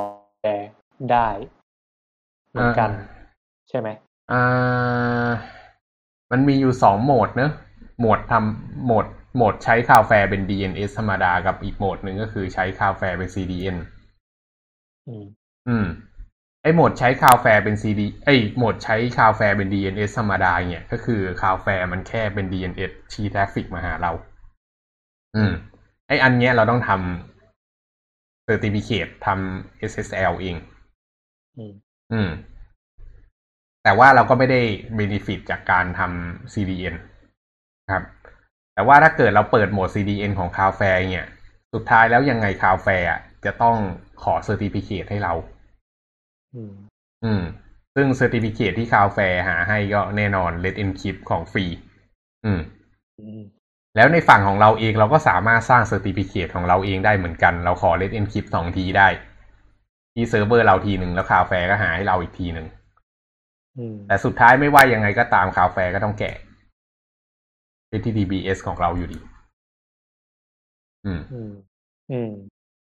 [1.13, 1.29] ได้
[2.49, 3.19] เหมือนกันอ่า
[3.69, 3.89] ใช่ไหม
[4.31, 5.29] อ่า
[6.31, 7.51] มันมีอยู่สองโหมดเนอะ
[7.99, 13.77] โหมดทำโหมดโหมดใช้คาวแฟร์เป็น DNS ธรรมดากับอีกโหมดหนึ่งก็คือใช้ Cloudflare เป็น CDN
[15.07, 15.25] อืม
[15.67, 15.85] อืม
[16.61, 24.11] ไอโหมดใช้ Cloudflare เป็น CD ไอโหมดใช้ Cloudflare เป็น DNS ธรรมดาเนี่ยก็คือ Cloudflare มันแค่เป็น DNS ชี้ traffic มาหาเรา
[25.35, 25.51] อืม
[26.07, 30.55] ไออันเนี้ยเราต้องทำ Certificate ทำ SSL เอง
[32.11, 32.31] อืมอืม
[33.83, 34.61] แต่ว่าเราก็ไม่ได้
[34.99, 36.95] benefit จากการทำ CDN
[37.91, 38.03] ครับ
[38.73, 41.27] แต่ว่าถ้าเกิดเราเปิดโหมด CDN ของ Cloudflare เนี่ย
[41.73, 43.77] สุดท้ายแล้วยังไง Cloudflare อะจะต้อง
[44.23, 45.33] ขอ Certificate ให้เรา
[46.55, 46.73] อืม
[47.23, 47.41] อืม
[47.95, 51.65] ซึ่ง Certificate ที่ Cloudflare หาให้ก็แน่นอน Let Encrypt ของฟรี
[52.45, 52.61] อืม
[53.19, 53.41] อืม
[53.95, 59.07] แล้วในฝั่งของเราเองเราก็สามารถสร้าง Certificate ของเราเองได้เหมือนกัน เราขอ Let Encrypt สองทีได้
[60.13, 62.67] ที่เซิร์ฟเวอร์เราทีหนึ่งแล้ว Cloudflare ก็หาให้เราอีกทีหนึ่ง
[63.77, 66.35] อืมแต่สุดท้ายไม่ว่ายังไงก็ตาม Cloudflare ก็ต้องแกะ
[67.99, 69.19] HTTPS ของเราอยู่ดี
[71.05, 71.51] อืม อืม
[72.11, 72.31] อืม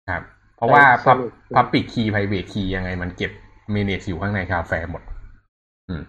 [0.10, 0.22] ครับ
[0.56, 3.32] เพราะว่าสรุป Public Key Private Key ยังไงมันเก็บ
[3.74, 5.04] manage อยู่ข้างใน Cloudflare หมด
[5.90, 6.04] อืม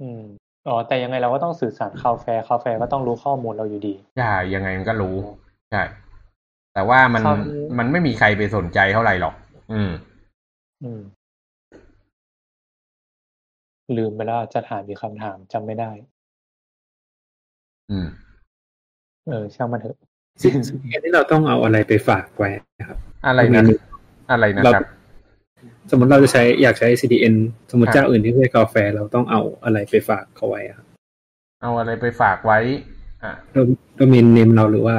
[0.00, 0.22] อืม
[0.68, 5.16] อ๋อแต่ยังไงเราก็ต้องสื่อสาร Cloudflare Cloudflare ก็ต้องรู้ข้อมูลเราอยู่ดีใช่ยังไงมันก็รู้
[5.70, 5.82] ใช่
[6.74, 7.36] แต่ว่ามันคราว
[7.78, 9.34] มันไม่มีใครไปสนใจเท่าไหร่หรอก
[9.72, 9.90] อืม
[10.84, 11.00] อืม
[13.98, 15.90] ลืมไปแล้วจะถามอีกคำถามจำไม่ได้
[17.90, 18.06] อืม
[19.28, 19.96] เออ ช่างมันเถอะ
[20.42, 23.62] สิ่งสิ่งที่เราต้องเอาอะไรไปฝากไว้นะครับ อะไรนะ
[24.30, 24.82] อะไรนะครับ
[25.90, 27.34] สมมติเราจะใช้อยากใช้ CDN
[27.70, 30.86] สมมติครับเจ้าอื่นที่ไม่ใช่กาแฟ เราต้องเอาอะไรไปฝากเขาไว้อะครับ
[31.62, 32.58] เอาอะไรไปฝากไว้
[33.22, 33.32] อะ
[33.96, 34.96] โดเมนเนมเราหรือว่า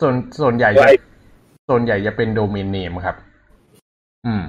[0.00, 1.04] ส่วนส่วนใหญ่ไว้จะ
[1.70, 3.16] ส่วนใหญ่จะเป็นโดเมนเนมครับ
[4.26, 4.42] อืม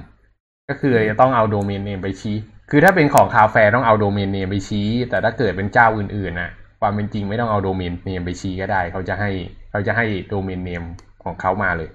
[0.68, 2.36] ก็คือจะต้องเอาโดเมนเนมไปชี้
[2.70, 9.30] คือถ้าเป็นของ Cloudflare ต้องเอาโดเมนเนมไปชี้ แต่ถ้าเกิดเป็นเจ้าอื่นๆนะความเป็นจริงไม่ต้องเอาโดเมนเนมไปชี้ก็ได้ เขาจะให้
[9.70, 10.82] เขาจะให้โดเมนเนม
[11.24, 11.90] ของเขามาเลย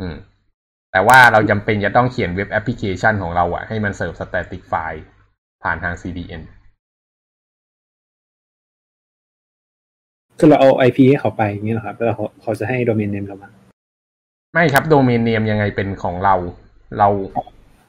[0.00, 0.14] อืม
[0.92, 5.02] แต่ว่าเราจำเป็นจะต้องเขียนเว็บแอปพลิเคชันของเราอะให้มันเสิร์ฟ static file
[5.62, 6.42] ผ่านทาง CDN
[10.44, 13.50] คือเราเอา IP ให้เขาไปอย่างเงี้ยเหรอครับแล้วเขาเขาจะให้โดเมนเนมเรามา
[14.54, 16.34] ไม่ครับโดเมนเนมยังไงเป็นของเรา
[16.98, 17.08] เรา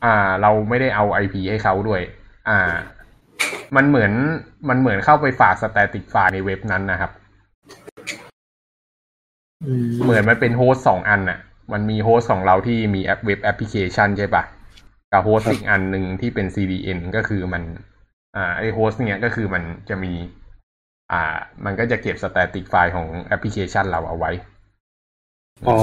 [0.05, 2.01] อ่า เราไม่ได้เอา IP ให้เขาด้วย
[2.49, 2.59] อ่า
[3.75, 4.11] มันเหมือน
[4.69, 7.11] มันเหมือนเข้าไปฝาก static file ในเว็บนั้นนะครับ
[10.03, 11.39] เหมือนมันเป็น host สองอันน่ะ
[11.73, 14.43] มันมี host ของเราที่มีแอปเว็บแอปพลิเคชันใช่ปะ
[15.11, 17.63] กับ host อีกอันหนึ่งที่เป็น CDN ก็คือมัน
[18.35, 20.13] อ่าไอ host เนี้ยก็คือมันจะมี
[21.11, 21.23] อ่า
[21.65, 24.31] มันก็จะเก็บ static file ของแอปพลิเคชันเราเอาไว้
[25.67, 25.77] อ๋อ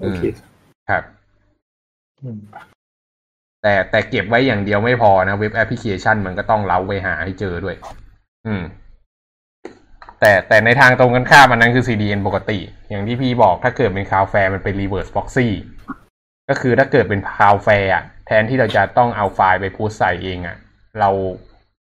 [0.00, 0.20] โอเค
[0.90, 1.02] ครับ
[2.22, 2.38] อืม
[3.62, 7.76] แต่แต่เก็บไว้อย่างเดียวไม่พอนะ เว็บแอปพลิเคชันมันก็ต้อง route ไปหาให้เจอด้วย
[8.46, 8.62] อืม
[10.20, 15.48] แต่แต่ในทางตรงกันข้ามอันนั้นคือ CDN ปกติ อย่างที่พี่บอกถ้าเกิดเป็น Cloudflare มันเป็น reverse proxy
[16.48, 20.56] ก็คือถ้าเกิดเป็น Cloudflare อะแทนที่เราจะต้องเอาไฟล์ไป put ใส่เองอะ
[21.00, 21.10] เรา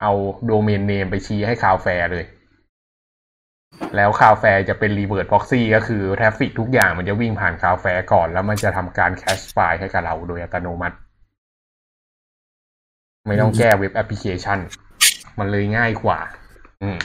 [0.01, 0.11] เอา
[0.45, 2.25] โดเมนเนมไปชี้ให้ Cloudflare เลย
[3.95, 10.97] แล้ว Cloudflare จะเป็น reverse proxy ก็คือ traffic ทุกอย่างมันจะวิ่งผ่าน Cloudflare ก่อน แล้วมันจะทำการ cache ไฟล์ให้กับเราโดยอัตโนมัติ
[13.27, 14.59] ไม่ต้องแก้เว็บแอปพลิเคชัน
[15.39, 16.19] มันเลยง่ายกว่า
[16.83, 16.99] อืม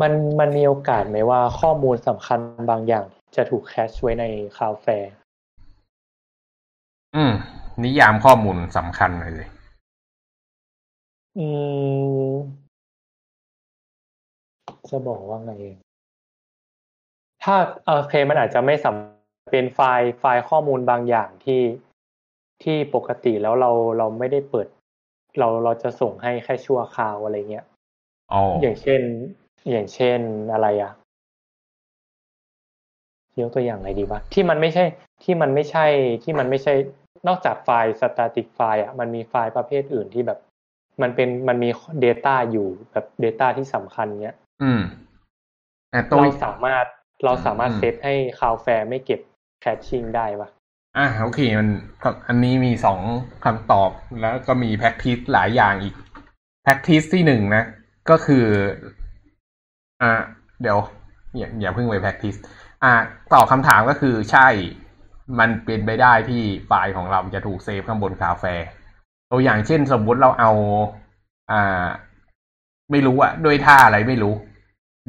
[0.00, 2.38] มันมันมีโอกาสไหมว่าข้อมูลสำคัญ
[2.70, 3.04] บางอย่าง
[3.36, 4.24] จะถูก cache ไว้ใน
[4.58, 5.10] Cloudflare
[7.16, 7.32] อืม
[7.84, 9.48] นิยามข้อมูลสำคัญหน่อยเลย
[11.36, 11.46] อื
[12.28, 12.32] ม
[14.90, 15.52] จะบอกว่าไง
[17.42, 21.62] ถ้าโอเคมันอาจจะไม่สำเป็นไฟล์ไฟล์ข้อมูลบางอย่างที่
[22.62, 24.66] ที่ปกติแล้วเราเราไม่ได้เปิด
[25.38, 27.64] เราเราจะส่งให้แค่ชั่วคราวอะไรเงี้ย
[28.32, 29.00] อ๋ออย่างเช่น
[29.70, 30.20] อย่างเช่น
[30.52, 30.92] อะไรอะ
[33.40, 34.84] ยกตัวอย่างอะไรดีวะที่มันไม่ใช่
[35.24, 35.86] ที่มันไม่ใช่
[36.24, 36.74] ที่มันไม่ใช่
[37.28, 40.38] นอกจากไฟล์ static ไฟล์อะมันมีไฟล์ประเภทอื่นที่แบบ
[41.02, 41.70] มันเป็นมันมี
[42.04, 44.80] Data อยู่แบบ Data ที่สำคัญเนี้ยอืม
[45.92, 46.86] อะตัวเราสามารถ
[47.24, 49.20] เราสามารถอืมเซตให้ Cloudflare ไม่เก็บ
[49.60, 50.48] caching ได้ปะ
[50.96, 51.68] อะโอเคมัน
[52.28, 53.00] อันนี้มีสอง
[53.44, 55.94] คำตอบแล้วก็มีแพ็กทิสหลายอย่างอีก
[56.64, 57.64] แพ็กทิสที่หนึ่งนะ
[58.10, 58.46] ก็คือ
[60.02, 60.12] อ่า
[60.62, 60.78] เดี๋ยว
[61.36, 62.34] อย่าอย่าเพิ่งไปแพ็กทิส
[62.84, 62.92] อ่า
[63.32, 64.48] ตอบคำถามก็คือใช่
[65.38, 68.44] มันเป็นไปได้ที่ไฟล์ของเราจะถูกเซฟข้างบนคาแฟ
[69.30, 70.52] ตัวอย่างเช่นสมมุติเราเอา
[71.50, 71.86] อ่า
[72.90, 74.34] ไม่รู้อะด้วยท่าอะไรไม่รู้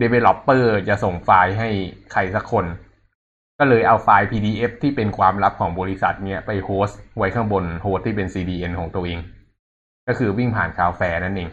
[0.01, 1.69] developer จะส่งไฟล์ให้
[2.11, 2.65] ใครสักคน
[3.59, 9.19] ก็เลยเอาไฟล์ PDF ที่เป็นความลับของบริษัทเนี้ยไป host ไว้ข้างบน host ที่เป็น CDN ของตัวเอง
[10.07, 11.49] ก็คือวิ่งผ่าน Cloudflare นั่นเอง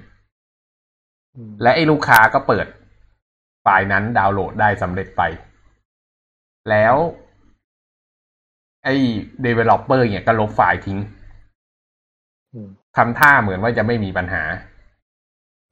[1.37, 2.67] อืมและไอ้ลูกค้าก็เปิด
[3.63, 5.23] ไฟล์นั้นดาวน์โหลดได้สำเร็จไป
[6.71, 6.97] แล้ว
[8.85, 8.95] ไอ้
[9.47, 11.24] developer เนี่ยก็ลบไฟล์ทิ้งอืม
[12.97, 14.43] ทำท่าเหมือนว่าจะไม่มีปัญหา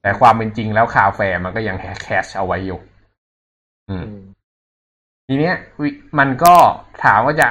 [0.01, 2.79] แต่ความเป็นจริงแล้ว Cloudflare มันก็ยังcache เอาไว้อยู่
[3.89, 4.23] อืมอืม
[5.27, 6.55] ทีเนี้ยวิมันก็
[7.03, 7.47] ถามว่าจะ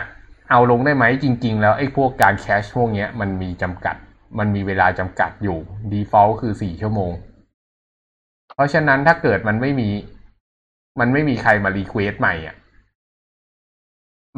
[0.51, 3.97] เอาลงได้ไหมจริง ๆ แล้วไอ้พวกการ cache พวกเนี้ย มันมีจำกัด
[4.38, 5.59] มันมีเวลาจำกัดอยู่
[5.92, 7.12] default คือสี่ชั่วโมง
[8.55, 9.88] เพราะฉะนั้นถ้าเกิดมันไม่มี
[11.01, 12.57] มันไม่มีใครมา request ใหม่อะ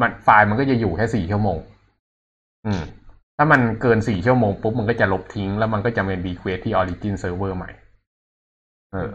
[0.00, 1.58] มันไฟล์มันก็จะอยู่แค่สี่ชั่วโมง
[2.66, 2.82] อืม
[3.36, 7.70] ถ้ามันเกินสี่ชั่วโมงปุ๊บมันก็จะลบทิ้ง แล้วมันก็จะเป็น request ที่ origin server ใหม่
[8.92, 9.12] เออ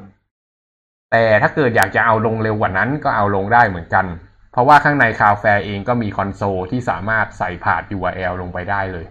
[1.12, 4.05] แต่ถ้าเกิดอยากจะเอาลงเร็วกว่านั้นก็เอาลงได้เหมือนกัน
[4.51, 9.05] เพราะว่าข้างในคาวแฟเองก็มีคอนโซลที่สามารถใส่ผ่าน URL ลงไปได้เลย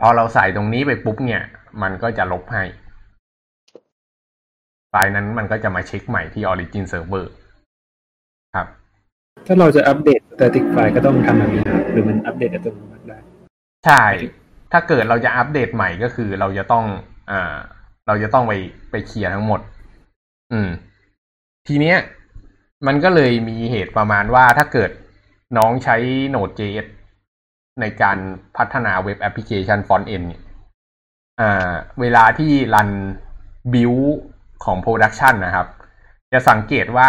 [0.00, 1.42] พอเราใส่ตรงนี้ไปปุ๊บเนี่ย
[1.82, 2.62] มันก็จะลบให้
[4.90, 7.24] ไฟล์นั้นมันก็จะมาเช็คใหม่ที่ Origin Server
[8.54, 8.66] ครับ
[9.46, 13.01] ถ้าเราจะอัปเดต static file ก็ต้องทำแบบนี้นะครับหรือมันอัปเดตอัตโนมัติได้
[13.86, 14.02] ใช่
[14.72, 16.84] ถ้าเกิดเราจะอัปเดตใหม่ก็คือเราจะต้อง
[17.30, 17.54] อ่า
[18.06, 18.52] เราจะต้องไป
[18.90, 19.60] ไปเคลียร์ทั้งหมด
[20.52, 20.68] อืม
[21.68, 21.98] ทีเนี้ย
[22.86, 24.90] มันก็เลยมีเหตุประมาณว่าถ้าเกิด
[25.56, 25.96] น้องใช้
[26.34, 26.86] Node.js
[27.80, 28.18] ในการ
[28.56, 30.42] พัฒนาเว็บแอปพลิเคชัน Front End เนี่ย
[31.40, 32.90] อ่าเวลาที่รัน
[33.72, 34.08] build
[34.64, 35.66] ของ Production นะครับ
[36.32, 37.08] จะสังเกตว่า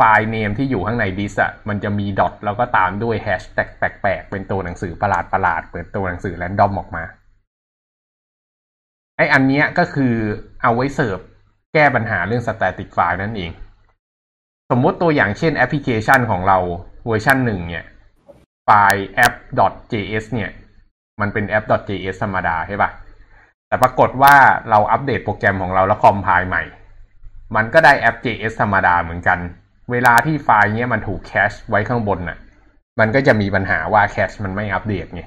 [0.00, 7.04] ไฟล์เนมที่อยู่ข้างในดิสอะมันจะมีดอทแล้วก็ตามด้วยแฮชแท็กแปลกๆ เป็นตัวหนังสือประหลาดประหลาดๆเป็นตัวหนังสือแรนดอมออกมา
[9.16, 10.14] ไออันเนี้ยก็คือ
[10.62, 11.18] เอาไว้เสิร์ฟ
[11.74, 13.50] แก้ปัญหาเรื่อง static file นั่นเอง
[14.70, 16.58] สมมติตัวอย่างเช่นแอปพลิเคชันของเรา
[17.06, 17.84] เวอร์ชันหนึ่งเนี่ย
[18.64, 20.50] ไฟล์ app.js เนี่ย
[21.20, 22.90] มันเป็น app.js ธรรมดาใช่ปะ
[23.68, 24.34] แต่ปรากฏว่า
[24.70, 26.62] เราอัปเดตโปรแกรมของเราแล้ว compile ใหม่
[27.56, 29.38] มันก็ได้ app.js ธรรมดาเหมือนกัน
[29.92, 32.38] เวลาที่ไฟล์เนี้ยมันถูก cache ไว้ข้างบนน่ะ
[33.00, 35.22] มันก็จะมีปัญหาว่า cache มันไม่อัปเดตไง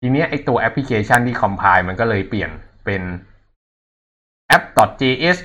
[0.00, 2.50] ทีเนี้ยไอตัวแอปพลิเคชันที่ compile มันก็เลยเปลี่ยน
[2.84, 3.02] เป็น
[4.56, 5.38] app.js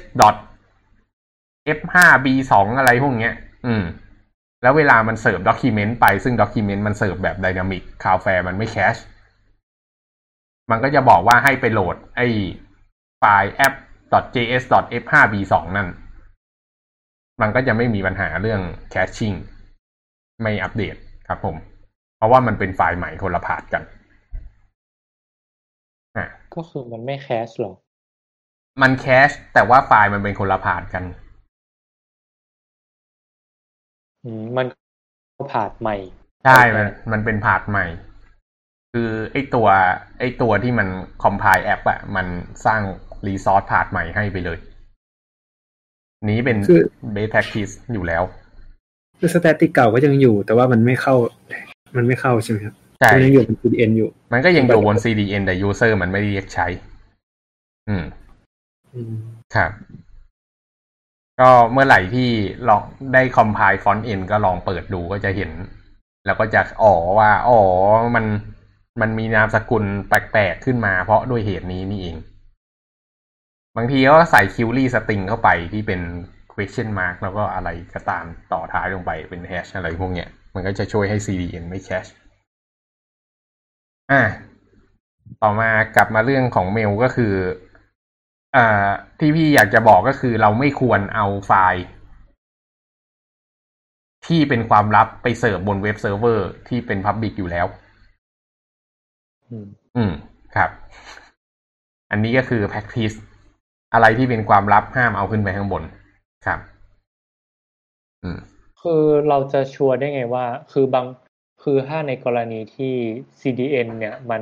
[1.78, 3.34] f5b2 อะไรพวกเนี้ย
[3.66, 3.84] อืม
[4.62, 8.96] แล้วเวลามัน serve document ไป ซึ่ง document มันเสิร์ฟแบบ dynamic Cloudflare มันไม่ cache
[10.72, 12.22] มันก็จะบอกว่าให้ไป load ไอ
[13.20, 14.64] ไฟล์ app.js
[15.04, 15.88] f5b2 นั่น
[17.44, 19.34] มันก็จะไม่มีปัญหาเรื่อง caching
[20.42, 20.96] ไม่อัปเดต
[21.28, 21.56] ครับผม
[22.18, 23.84] เพราะว่ามันเป็นไฟล์ใหม่คนละ path กัน
[26.18, 27.76] อะก็คือมันไม่ cache หรอก
[28.82, 31.04] มัน cache แต่ว่าไฟล์มันเป็นคนละ path กัน
[34.24, 34.66] อืมมัน
[35.38, 35.96] ก็ผ่านใหม่
[36.46, 37.86] ใช่โอเคมันมันเป็น path ใหม่
[38.92, 39.68] คือไอตัว
[40.20, 40.88] ไอตัวที่มัน
[41.24, 42.28] compile แอปอะมัน
[42.66, 42.82] สร้าง
[43.28, 44.60] resource path ใหม่ให้ไปเลย
[46.30, 46.82] นี้เป็นคือ
[47.14, 48.24] เบสแ a ็ก i ิสอยู่แล้ว
[49.20, 51.16] คือ static เก่าก็ยังอยู่ แต่ว่ามันไม่เข้า
[51.96, 56.68] มันไม่เข้าใช่ไหมครับใช่มันยังอยู่เป็น CDN อยู่ มันก็ยังอยู่บน CDN แต่ user มันไม่ได้เรียกใช้
[57.90, 58.04] อืม
[58.94, 59.14] อืม
[59.56, 59.72] ครับ
[61.40, 62.30] ก็เมื่อไหร่ที่
[62.70, 62.82] ลอง
[63.14, 65.52] ได้คอมไพล์ฟอนต์เอ็นก็ลองเปิดดูก็จะเห็น
[66.26, 67.60] แล้วก็จะอ๋อว่า อ๋อ
[68.16, 68.26] มัน
[69.02, 72.16] มันมีนามสกุลแปลกๆขึ้นมาเพราะด้วยเหตุนี้นี่เอง
[73.78, 76.02] บางทีก็ใส่ query string เข้าไปที่เป็น
[76.54, 82.06] question mark แล้วก็อะไรก็ตามต่อท้ายลงไปเป็น hash อะไรพวกเนี้ย มันก็จะช่วยให้ CDN ไม่ cache
[84.12, 84.22] อ่า
[85.42, 87.34] ต่อมากลับมาเรื่องของเมลก็คือ
[88.56, 91.84] อ่าที่พี่อยากจะบอกก็คือเราไม่ควรเอาไฟล์
[94.28, 97.66] ที่เป็นความลับไปเสิร์ฟบน web server ที่เป็น public อยู่แล้ว
[99.50, 100.12] อืมอืม
[100.56, 100.70] ครับ
[102.12, 103.18] อันนี้ก็คือ practice
[103.94, 105.84] อะไรที่เป็นความลับห้ามเอาขึ้นไปข้างบน
[106.46, 106.60] ครับ
[108.24, 108.38] อืม
[108.82, 111.06] คือเราจะชัวร์ได้ไงว่า คือบาง
[111.64, 112.94] คือถ้าในกรณีที่
[113.40, 114.42] CDN เนี่ยมัน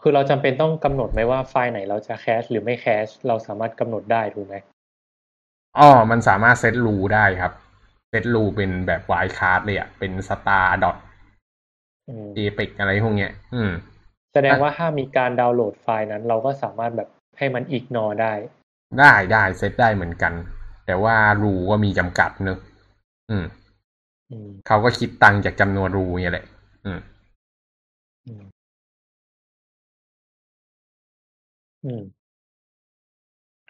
[0.00, 4.54] คือเราจำเป็นต้องกำหนดไหมว่าไฟล์ไหนเราจะแคชหรือไม่แคชเราสามารถกำหนดได้ถูกไหม
[5.78, 7.52] อ๋อ มันสามารถเซตรูได้ครับ
[8.10, 10.96] set rule เป็นแบบ wildcard เลยอะเป็น star dot
[12.08, 13.70] อืมเอพิกอะไรพวกเนี้ย อืม
[14.34, 17.08] แสดงว่าถ้ามีการดาวน์โหลดไฟล์นั้น เราก็สามารถแบบ
[17.40, 18.32] ให้มัน ignore ได้
[18.98, 20.32] ได้ได้เซตได้เหมือนกัน
[20.86, 22.58] แต่ว่า rule ก็มีจำกัดเนอะ
[23.30, 23.44] อืม
[24.30, 26.46] อืมเขาก็คิดตังค์จากจำนวน rule เนี่ยแหละ
[26.84, 27.00] อืม
[28.26, 28.42] อืม
[31.84, 32.02] อืม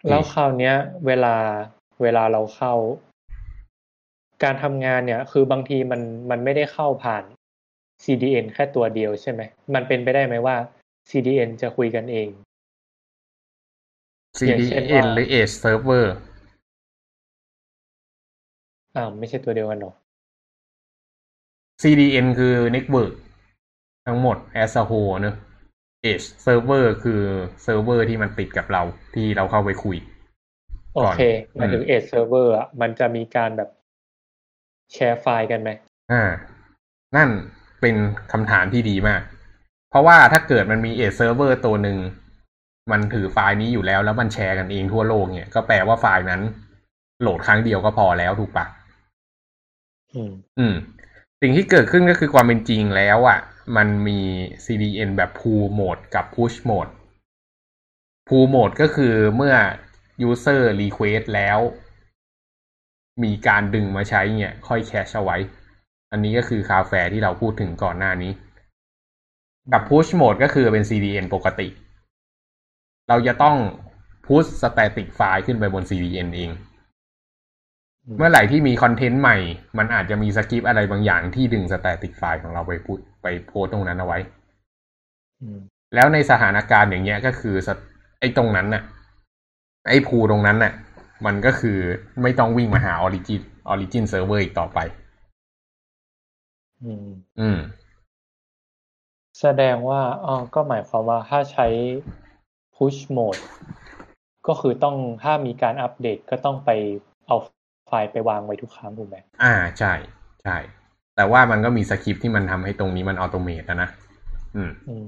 [0.07, 1.35] แล้วคราวเนี้ย เวลา
[2.01, 2.73] เวลาเราเข้า
[4.43, 7.23] การทำงานเนี่ย คือบางทีมันมันไม่ได้เข้าผ่าน
[8.03, 9.41] CDN แค่ตัวเดียวใช่ไหม
[9.73, 10.55] มันเป็นไปได้ไหมว่า
[11.09, 12.50] CDN จะคุยกันเองอย่างเช่น
[14.39, 16.05] CDN ว่าหรือ Edge Server
[18.95, 19.93] อ่าไม่ใช่ตัวเดียวกันหรอ
[21.81, 23.13] CDN คือ Network
[24.05, 25.35] ทั้งหมด as a whole เนอะ
[26.11, 27.21] Edge Server คือ
[27.63, 28.81] เซิร์ฟเวอร์ที่มันติดกับเรา
[29.13, 29.97] ที่เราเข้าไปคุย
[30.95, 31.21] โอเค
[31.55, 33.69] หมายถึง Edge Server อะมันจะมีการแบบ
[34.93, 35.69] แชร์ไฟล์กันไหม
[36.11, 36.23] อ่า
[37.15, 37.29] นั่น
[37.81, 37.95] เป็น
[38.31, 39.21] คำถามที่ดีมาก
[39.89, 41.97] เพราะว่าถ้าเกิดมันมี Edge Server ตัวหนึ่ง
[42.91, 46.41] มันถือไฟล์นี้อยู่แล้ว แล้วมันแชร์กันเองทั่วโลกเนี่ยก็แปลว่าไฟล์นั้น
[47.21, 48.65] load ครั้งเดียวก็พอแล้วถูกปะ
[50.13, 50.75] อืม อืม
[51.41, 53.39] สิ่งที่เกิดขึ้นก็คือความเป็นจริงแล้วอะ
[53.75, 54.19] มันมี
[54.65, 56.91] CDN แบบ pull mode กับ push mode
[58.27, 59.55] pull mode ก็คือเมื่อ
[60.27, 61.59] user request แล้ว
[63.23, 65.37] มีการดึงมาใช้เนี่ยค่อยแคชเอาไว้
[66.11, 68.31] อันนี้ก็คือคาแฟที่เราพูดถึงก่อนหน้านี้
[69.73, 71.67] กับ push mode ก็คือเป็น CDN ปกติ
[73.11, 73.57] เราจะต้อง
[74.25, 76.49] push static file ขึ้นไปบน CDN เอง
[78.17, 79.37] เมื่อไหร่ที่มี content ใหม่
[79.77, 84.19] มันอาจจะมีสคริปต์อะไรบางอย่างที่ดึง static file ของเราไป push ไป push ตรงนั้นเอาไว้
[85.41, 85.59] อืม
[85.95, 87.73] แล้วในสถานการณ์อย่างเงี้ยก็คือสะ
[88.19, 88.83] ไอ้ตรงนั้นน่ะ
[89.89, 90.73] ไอ้ pool ตรงนั้นน่ะ
[91.25, 91.77] มันก็คือ
[92.21, 94.79] ไม่ต้องวิ่งมาหา origin origin server อีกต่อไป
[96.83, 97.07] อืม
[97.39, 97.59] อืม
[99.39, 101.67] แสดงว่าอ๋อก็หมายความว่าถ้าใช้
[102.81, 103.41] push mode
[104.47, 106.69] ก็คือต้องถ้ามีการอัปเดตก็ต้องไป
[107.27, 107.37] เอา
[107.87, 109.93] ไฟล์ไปวางไว้ทุกครั้งถูกไหมอ่าใช่
[110.43, 110.57] ใช่
[111.15, 113.89] แต่ว่ามันก็มีสคริปต์ที่มันทำให้ตรงนี้มัน automate นะ
[114.55, 115.05] อืมอืม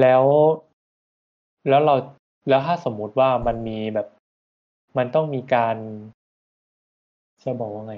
[0.00, 0.24] แล้ว
[1.68, 1.94] แล้วเรา
[2.48, 4.08] แล้วถ้าสมมุติว่ามันมีแบบ
[4.98, 5.76] มันต้องมีการ
[7.44, 7.96] จะบอกว่าไง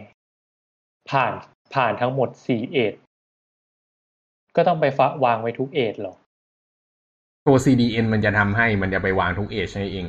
[1.11, 1.33] ผ่าน
[1.75, 2.95] ผ่านทั้งหมดสี่ edge
[4.57, 6.15] ก็ต้องไปฟะวางไว้ทุก edge หรอ
[7.47, 10.07] ตัว CDN มันจะทำให้มันจะไปวางทุกเอชให้เอง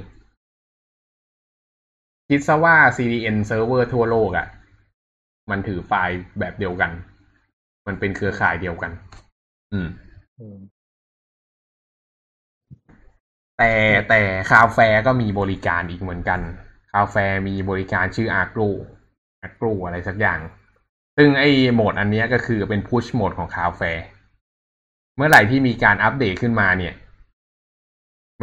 [2.30, 4.48] คิดซะว่า CDN เซิร์ฟเวอร์ทั่วโลกอะ่ะ
[5.50, 6.92] มันถือไฟล์แบบเดียวกัน
[7.88, 8.92] มันเป็นเครือข่ายเดียวกัน
[9.72, 9.88] อืม
[10.40, 10.58] อืม
[13.58, 13.72] แต่
[14.10, 16.42] แต่ Cloudflare ก็มีบริการอีกเหมือนกัน
[16.94, 17.16] Cloudflare
[17.48, 18.70] มีบริการชื่อ a g r o
[19.46, 20.40] a g r o อะไรสักอย่าง
[21.18, 23.82] ซึ่งไอ้โหมดอันเนี้ยก็คือเป็น push mode ของ Cloudflare
[25.16, 26.94] เมื่อไหร่ที่มีการอัปเดตขึ้นมาเนี่ย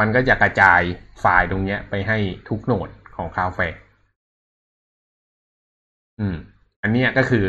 [0.01, 0.81] มันก็จะกระจาย
[1.21, 3.59] ไฟล์ตรงเนี้ยไปให้ทุก node ของ Cloudflare
[6.21, 6.37] อืม
[6.83, 7.47] อันเนี้ยก็คือ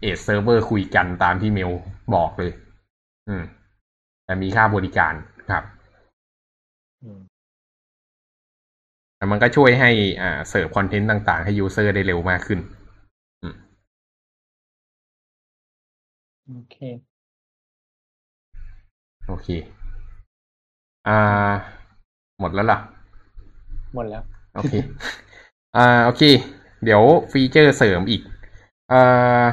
[0.00, 1.70] edge server คุยกันตามที่เมล
[2.14, 2.52] บอกเลย
[3.28, 3.42] อืม
[4.24, 5.14] แต่มีค่าบริการ
[5.50, 5.64] ครับ
[7.02, 7.20] อืม
[9.16, 9.90] แต่มันก็ช่วยให้
[10.22, 12.60] อ่า serve content ต่างๆ ให้ user ได้เร็วมากขึ้น
[13.42, 13.54] อืม
[16.46, 16.76] โอเค
[19.26, 19.48] โอเค
[21.06, 21.12] อ่า
[22.42, 22.78] หมดแล้วล่ะ
[23.94, 24.22] หมดแล้ว
[24.54, 24.74] โอเค
[25.76, 26.22] อ่า โอเค
[26.84, 27.02] เดี๋ยว
[27.32, 28.22] feature เสริมอีก
[28.92, 29.44] อ่า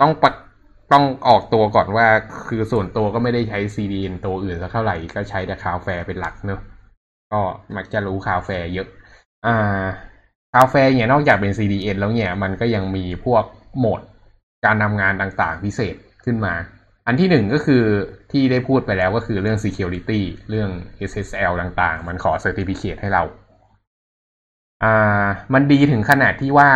[0.00, 0.30] ต้องปะ
[0.92, 2.06] ต้องออกตัวก่อนว่า
[2.48, 6.60] คือส่วนตัวก็ไม่ได้ใช้ CDN ตัวอื่นสักเท่าไหร่ ก็ใช้แต่ Cloudflare เป็นหลักเนอะ
[7.32, 7.40] ก็
[7.76, 8.88] มักจะรู้ Cloudflare เยอะ
[9.46, 9.84] อ่า
[10.52, 13.44] Cloudflare เนี่ยนอกจากเป็น CDN แล้วเนี่ย มันก็ยังมีพวก
[13.78, 14.00] โหมด
[14.64, 16.54] การทำงานต่างๆ พิเศษขึ้นมา
[17.06, 17.84] อันที่หนึ่งก็คือ
[18.32, 20.70] ที่ได้พูดไปแล้วก็คือเรื่อง security เรื่อง
[21.10, 23.22] SSL ต่างๆ มันขอ certificate ให้เรา
[24.84, 26.70] อ่า มันดีถึงขนาดที่ว่า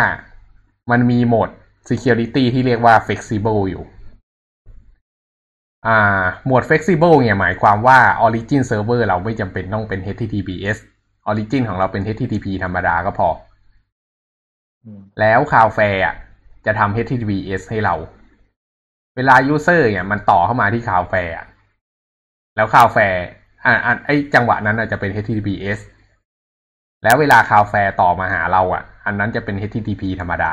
[0.91, 1.49] มันมีโหมด
[1.91, 3.85] security ที่เรียกว่า flexible อยู่
[5.87, 10.77] อ่า หมวด flexible เนี่ยหมายความว่า origin server เราไม่จำเป็นต้องเป็น https
[11.31, 13.29] origin ของเราเป็น http ธรรมดาก็พอ
[14.85, 16.03] อืมแล้ว Cloudflare
[16.67, 17.95] จะทำ https ให้เรา
[19.19, 21.35] เวลา user เนี่ยมันต่อเข้ามาที่ Cloudflare
[22.57, 23.23] แล้ว Cloudflare
[23.65, 25.79] อ่าอ่าไอจังหวะนั้นอาจจะเป็น https
[27.05, 30.53] แล้วเวลา Cloudflare ต่อมาหาเราอะ อันนั้นจะเป็น http ธรรมดา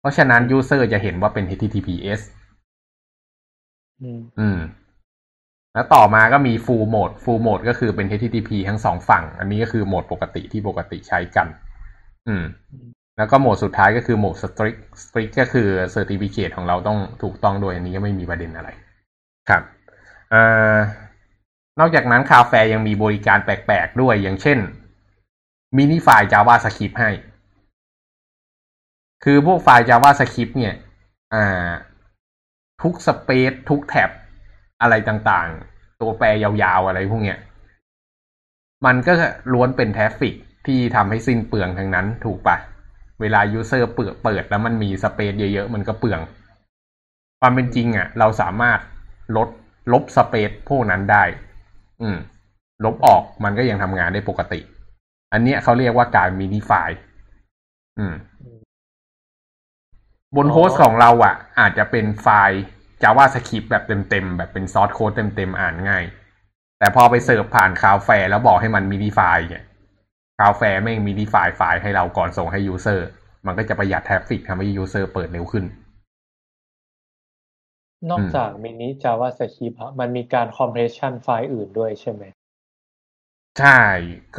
[0.00, 2.20] เพราะฉะนั้น user จะเห็นว่าเป็น https
[4.00, 4.58] อืมอืม
[5.74, 11.48] แล้วต่อมาก็มี full mode full mode ก็คือเป็น http ทั้งสองฝั่ง อันนี้ก็คือโหมดปกติที่ปกติใช้กัน
[12.28, 12.44] อืม
[13.16, 18.68] แล้วก็โหมดสุดท้ายก็คือโหมด strict strict ก็คือ certificate ของเราต้องถูกต้องโดยอันนี้ก็ไม่มีประเด็นอะไร
[19.48, 19.62] ครับ
[20.32, 20.36] อ
[21.80, 24.58] นอกจากนั้นคาแฟยังมีบริการแปลกๆด้วยอย่างเช่น
[25.76, 27.10] มินิไฟล์ JavaScript ให้
[29.24, 30.74] คือพวกไฟล์ JavaScript เนี่ย
[31.34, 31.70] อ่า
[32.82, 34.10] ทุกสเปซทุกแท็บ
[34.80, 37.38] อะไรต่างๆ ตัวแปรยาวๆอะไรพวกเนี้ย
[38.86, 39.12] มันก็
[39.52, 40.34] ล้วนเป็น traffic
[40.66, 42.56] ที่ทำให้สิ้นเปลืองทั้งนั้นถูกปะ
[43.22, 46.20] เวลา user เปิดเปิดแล้วมันมี space เยอะๆ มันก็เปลือง
[47.40, 48.78] ความเป็นจริงอะ เราสามารถ
[49.36, 49.48] ลด
[49.92, 51.24] ลบ space พวกนั้นได้
[52.02, 52.16] อืม
[52.84, 54.60] ลบออกมันก็ยังทำงานได้ปกติ
[55.32, 56.98] อันเนี้ยเขาเรียกว่าการ minify
[57.98, 58.14] อืม
[60.36, 62.60] บน host ของเราอะ อาจจะเป็นไฟล์
[63.02, 66.04] JavaScript แบบเต็มๆ แบบเป็น source code เต็มๆ อ่านง่าย
[66.78, 69.64] แต่พอไปเสิร์ฟผ่าน Cloudflare แล้วบอกให้มัน minify เนี่ย
[70.42, 73.08] Cloudflare แม่ง minify ไฟล์ให้เราก่อนส่งให้ user
[73.46, 75.64] มันก็จะประหยัด traffic ทำให้ user เปิดเร็วขึ้น
[78.10, 82.22] นอกจากมินิ JavaScript อะมันมีการ compression ไฟล์อื่นด้วยใช่ไหม
[83.60, 83.80] ใช่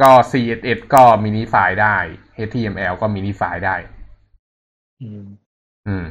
[0.00, 1.96] ก็ CSS ก็ minify ได้
[2.46, 3.76] HTML ก็ minify ได้
[5.02, 5.24] อืม
[5.86, 6.04] อืม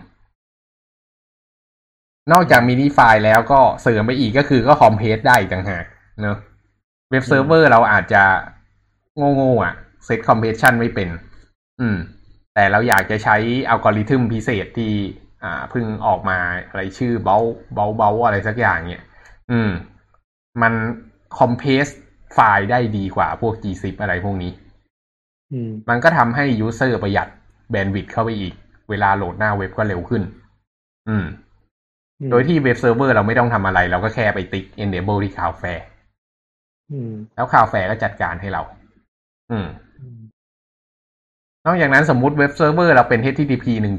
[2.31, 5.85] นอกจาก minify แล้วก็เสริมไปอีกก็คือก็ compress ได้อีกต่างหาก
[6.21, 6.37] เนอะ
[7.11, 8.23] เว็บเซิร์ฟเวอร์เราอาจจะ
[9.17, 9.73] โง่ๆอะ
[10.05, 11.09] เซต compression ไม่เป็น
[11.79, 11.97] อืม
[12.55, 13.35] แต่เราอยากจะใช้
[13.69, 14.93] อัลกอริทึมพิเศษที่
[15.43, 16.37] อ่าเพิ่งออกมา
[16.69, 17.43] อะไรชื่อเบล
[17.73, 19.03] เบลเบลอะไรสักอย่างเนี่ย
[19.51, 19.71] อืม
[20.61, 20.73] มัน
[21.39, 21.87] compress
[22.33, 24.51] ไฟล์ได้ดีกว่าพวก gzip อะไรพวกนี้
[25.51, 27.27] อืม มันก็ทำให้ user ประหยัด
[27.69, 28.53] bandwidth เข้าไปอีก
[28.89, 30.23] เวลาโหลดหน้าเว็บก็เร็วขึ้น
[31.09, 31.25] อืม
[32.31, 35.83] โดยที่เว็บเซิร์ฟเวอร์เราไม่ต้องทำอะไร เราก็แค่ไปติ๊ก enable ที่ Cloudflare
[36.91, 38.61] อืมแล้ว Cloudflare ก็จัดการให้เรา
[39.51, 39.67] อืม
[39.99, 40.19] อืม
[41.65, 43.97] นอกจากนั้นสมมุติเว็บเซิร์ฟเวอร์เราเป็น HTTP 1.1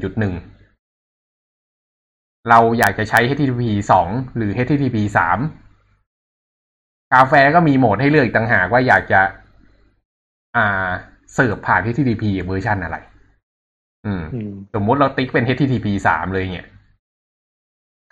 [2.49, 3.63] เราอยากจะใช้ HTTP
[4.03, 5.19] 2 หรือ HTTP 3
[7.11, 9.21] Cloudflare ก็มีโหมดให้เลือกอีกต่างหากว่าอยากจะ
[10.55, 10.87] อ่า
[11.33, 12.97] เสิร์ฟผ่าน HTTP เวอร์ชันอะไร
[14.05, 16.67] อืม อืมสมมุติเราติ๊กเป็น HTTP สามเลยเนี่ย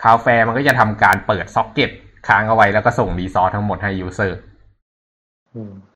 [0.04, 1.92] Cloudflare มันก็จะทำการเปิดซ็อกเก็ต
[2.28, 4.38] ค้างเอาไว้แล้วก็ส่ง resource ทั้งหมดให้ user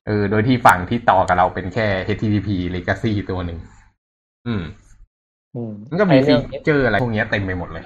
[0.06, 3.58] เออ โดยที่ฝั่งที่ต่อกับเราเป็นแค่ HTTP legacy ตัวหนึ่ง
[4.46, 4.62] อืม
[5.56, 7.84] อืมมันก็มีไอฟีเรื่องเจอร์อะไรพวกเนี้ยเต็มไปหมดเลย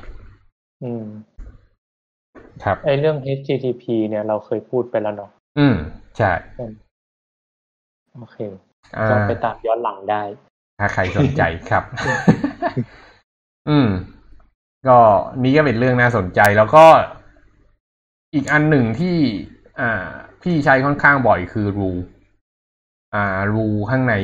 [0.85, 1.05] อืม
[2.65, 5.77] ครับ ไอเรื่อง HTTP เนี่ยเราเคยพูดไปแล้วเนาะ อืม
[6.17, 6.33] ใช่
[8.17, 8.39] โอเค
[8.97, 10.23] อ่าก็ไปตามย้อนหลังได้
[10.81, 11.85] ถ้าใครสนใจครับ
[13.69, 13.89] อืม
[14.89, 14.99] ก็
[15.43, 16.85] นี่ก็เป็นเรื่องน่าสนใจแล้วก็
[18.35, 19.17] อีกอันหนึ่งที่
[19.81, 20.11] อ่า
[20.43, 21.91] พี่ใช้ค่อนข้างบ่อยคือรู
[23.15, 24.15] อ่ารูข้างใน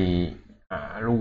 [0.70, 1.16] อ่ารู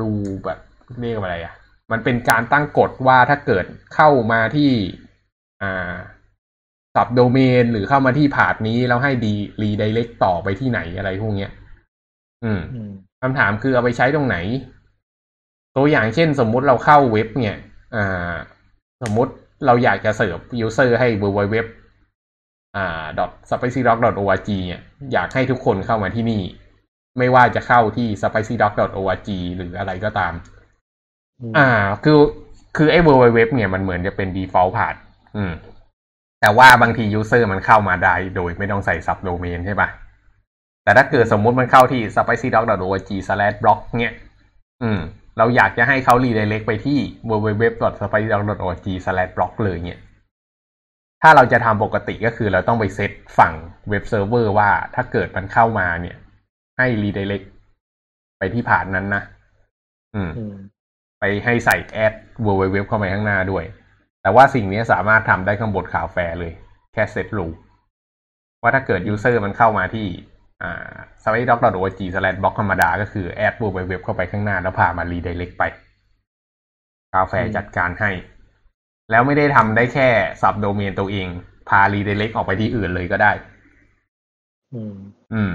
[0.00, 0.10] รู
[0.44, 0.58] แบบ
[1.00, 1.54] เรียกว่าอะไรอะ
[1.92, 4.70] มันเป็นการตั้งกฎว่าถ้าเกิดเข้ามาที่
[5.62, 5.94] อ่า
[6.94, 11.50] สับโดเมนหรือเข้ามาที่ผาดนี้แล้วให้ดีรีไดเรกต่อไปที่ไหนอะไรพวกเนี้ย
[12.44, 12.90] อืมอืม
[13.22, 14.36] คำถามคือเอาไปใช้ตรงไหน
[15.76, 17.58] ตัวอย่างเช่นสมมุติเราเข้าเว็บเนี่ย
[17.96, 18.34] อ่า
[19.02, 19.32] สมมุติ
[19.66, 21.85] เราอยากจะเสิร์ฟ user ให้ www อ่า .spicydoc.org เนี่ย
[25.12, 26.42] อยากให้ทุกคนเข้ามาที่นี่
[27.18, 30.32] ไม่ว่าจะเข้าที่ spicydoc.org หรืออะไรก็ตาม
[31.40, 31.68] อืมอ่า
[32.04, 32.18] คือ
[32.76, 34.98] คือไอ้ www เนี่ยมันเหมือนจะเป็น default path
[35.36, 35.52] อืม
[36.40, 39.88] แต่ว่าบางที user มันเข้ามาได้โดยไม่ต้องใส่ subdomain ใช่ปะ
[40.84, 44.14] แต่ถ้าเกิดสมมุติมันเข้าที่ spicydoc.org/blog เนี่ย
[44.82, 45.00] อืม
[45.38, 46.98] เราอยากจะให้เขา redirect ไปที่
[47.30, 50.00] www.spicydoc.org/blog เลยเนี่ย
[51.22, 53.54] ถ้าเราจะทำปกติก็คือเราต้องไปเซตฝั่ง
[53.90, 56.16] เว็บเซิร์ฟเวอร์ว่าถ้าเกิดมันเข้ามาเนี่ย
[56.78, 57.46] ให้ redirect
[58.38, 59.22] ไปที่ path นั้นนะ
[60.14, 60.54] อืมอืม
[61.20, 62.12] ไปให้ใส่ add
[62.46, 63.64] www เข้าไปข้างหน้าด้วย
[64.22, 66.52] แต่ว่าสิ่งนี้สามารถทำได้ข้างบน Cloudflare เลย
[66.92, 67.46] แค่เซต rule
[68.62, 70.06] ว่าถ้าเกิด user มันเข้ามาที่
[70.62, 70.92] อ่า
[71.22, 71.72] s w i d o c o r g
[72.42, 75.64] b l o g ธรรมดาก็คือแอด www เข้าไปข้างหน้าแล้วพามา redirect ไป
[77.12, 78.10] Cloudflare อืมจัดการให้
[79.10, 80.08] แล้วไม่ได้ทำได้แค่
[80.42, 81.26] subdomain ตัวเอง
[81.68, 83.32] พา redirect ออกไปที่อื่นเลยก็ได้
[84.74, 84.94] อืม
[85.34, 85.52] อืม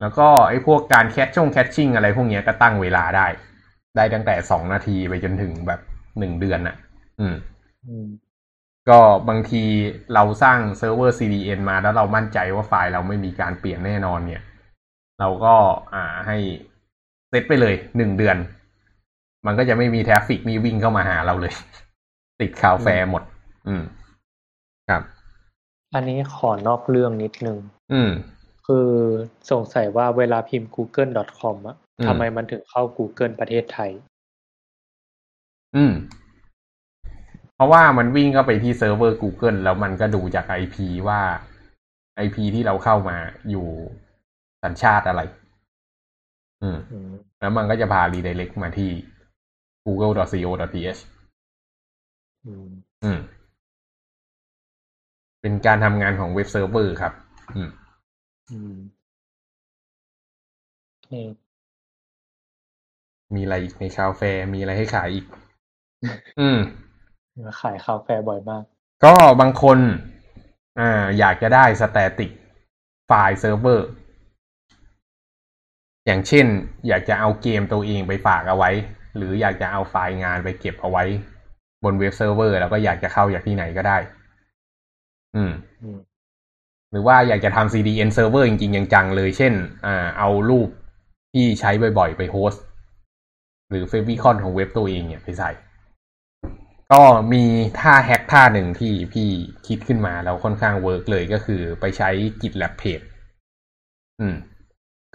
[0.00, 3.26] แล้วก็ไอ้พวกการ caching caching อะไรพวกเนี้ยก็ตั้งเวลาได้
[3.96, 5.80] ได้ตั้งแต่สองนาทีไปจนถึงแบบ
[6.18, 6.76] หนึ่งเดือนน่ะ
[7.20, 7.34] อืม
[7.88, 8.06] อืม
[8.88, 9.62] ก็บางที
[10.14, 14.42] เราสร้างเซิร์ฟเวอร์ CDN มาแล้วเรามั่นใจว่าไฟล์เราไม่มีการเปลี่ยนแน่นอนเนี่ย
[15.20, 15.54] เราก็
[15.94, 16.36] อ่าให้
[17.28, 18.36] เซตไปเลยหนึ่งเดือน
[19.46, 21.54] มันก็จะไม่มี traffic นี่วิ่งเข้ามาหาเราเลย
[22.40, 23.22] ติด Cloudflare หมด
[23.68, 23.82] อืม
[24.88, 25.02] ครับ
[25.94, 27.58] อันนี้ขอนอกเรื่องนิดนึง
[27.92, 28.10] อืม
[28.66, 28.88] คือ
[29.50, 33.90] สงสัยว่าเวลาพิมพ์ google.com อะอืมทำไมมันถึงเข้า Google ประเทศไทย
[35.76, 35.92] อืม
[37.54, 40.76] เพราะว่ามันวิ่งเข้าไปที่เซิร์ฟเวอร์ Google แล้วมันก็ดูจาก IP
[41.08, 41.20] ว่า
[42.24, 43.16] IP ที่เราเข้ามา
[43.50, 43.66] อยู่
[44.62, 45.22] สัญชาติอะไร
[46.62, 48.90] อืมอืมแล้วมันก็จะพา redirect มาที่
[49.86, 51.00] google.co.th
[52.46, 52.68] อืม
[53.04, 53.20] อืม
[55.40, 57.12] เป็นการทำงานของเว็บเซิร์ฟเวอร์ครับ
[57.56, 57.70] อืม
[58.50, 58.74] อืม
[60.90, 61.10] โอเค
[63.34, 65.24] มีอะไรอีกใน Cloudflare มีอะไรให้ขายอีก
[66.40, 66.58] อืม
[67.60, 68.64] ขาย Cloudflare บ่อยมาก
[69.04, 69.78] ก็บางคน
[70.78, 72.30] อ่า อยากจะได้ static
[73.06, 73.88] file server
[76.06, 76.46] อย่างเช่น
[76.88, 78.70] อยากจะเอาเกมตัวเองไปฝากเอาไว้
[79.16, 81.04] หรืออยากจะเอาไฟล์งานไปเก็บเอาไว้
[81.84, 83.98] บนเว็บเซิร์ฟเวอร์แล้วก็อยากจะเข้าจากที่ไหนก็ได้
[85.36, 85.52] อืม
[85.82, 85.98] อืม
[86.90, 89.52] หรือว่าอยากจะทำ CDN server จริงๆจังๆเลย เช่น
[89.86, 90.68] อ่า เอารูป
[91.32, 92.64] ที่ใช้บ่อยๆ ไป host
[93.70, 95.50] หรือเฟร i คอนของเว็บตัวเองเนี่ยไปใส่
[96.92, 97.02] ก็
[97.32, 97.44] มี
[97.80, 99.28] ท่า hack ท่าหนึ่งที่พี่
[99.66, 102.08] คิดขึ้นมาแล้วค่อนข้าง work เลยก็คือไปใช้
[102.40, 103.04] GitLab Page
[104.20, 104.34] อืม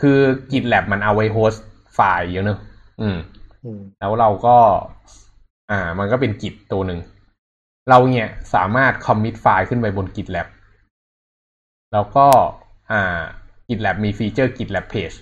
[0.02, 0.20] คือ
[0.52, 2.60] GitLab มันเอาไว้ host ไฟล์เยอะเนอะ
[3.02, 3.18] อืมอืม
[3.99, 4.57] แล้วเราก็
[5.72, 6.99] อ่า มันก็เป็น Git ตัวหนึ่ง
[7.89, 10.47] เราเนี่ยสามารถ commit ไฟล์ขึ้นไปบน GitLab
[11.93, 12.28] แล้วก็
[12.91, 13.22] อ่า
[13.68, 15.18] GitLab มี feature GitLab Page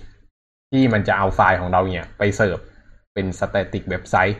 [0.70, 2.58] ที่มันจะเอาไฟล์ของเราเนี่ย ไปเสิร์ฟ
[3.14, 4.38] เป็น static เว็บไซต์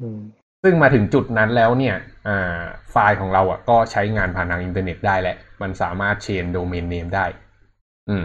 [0.00, 0.20] อืม
[0.62, 7.26] ซึ่งมาถึงจุดนั้นแล้วเนี่ยอ่าไฟล์ของเราอะก็ใช้งานผ่านทางอินเทอร์เน็ตได้แหละ มันสามารถ change domain name ได้
[8.08, 8.24] อืม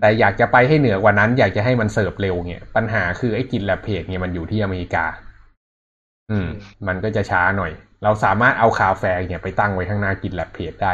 [0.00, 5.04] แต่อยากจะไปให้เหนือกว่านั้น อยากจะให้มันเสิร์ฟเร็วเนี่ย ปัญหาคือไอ้ GitLab Page เนี่ยมันอยู่ที่อเมริกา
[6.30, 6.48] อืม
[6.86, 7.72] มันก็จะช้าหน่อย
[8.04, 10.92] เราสามารถเอา Cloudflare เนี่ยไปตั้งไว้ข้างหน้า GitLab Page ได้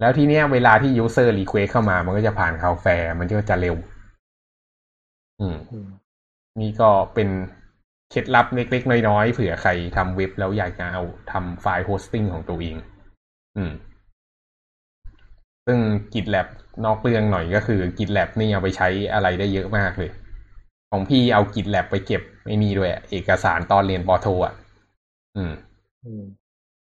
[0.00, 2.86] แล้วทีเนี้ยเวลาที่ user request เข้ามา มันก็จะผ่าน Cloudflare
[3.18, 3.76] มันก็จะเร็ว
[5.40, 5.88] อืมอืม
[6.60, 7.28] นี่ก็เป็น
[8.10, 11.02] เคล็ดลับเล็กๆน้อยๆเผื่อใครทำเว็บแล้วอยากจะเอา
[11.32, 12.76] ทำ file hosting ของตัวเอง
[13.56, 13.72] อืม
[15.66, 15.78] ซึ่ง
[16.12, 16.48] GitLab
[16.84, 20.10] นอกเรื่องหน่อยก็คือ GitLab นี่เอาไปใช้อะไรได้เยอะมากเลย
[20.90, 24.54] ของพี่เอา GitLab ไปเก็บไอ้นี่ด้วยอะเอกสารตอนเรียนปอโทอะ
[25.36, 25.52] อืม
[26.04, 26.24] อืม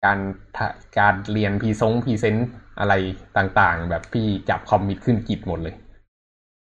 [0.05, 0.19] การ
[0.57, 0.67] ทะ
[0.99, 2.93] การเรียนพรีซง present อะไร
[3.37, 5.75] ต่างๆ แบบพี่จับ commit ขึ้น Git หมดเลย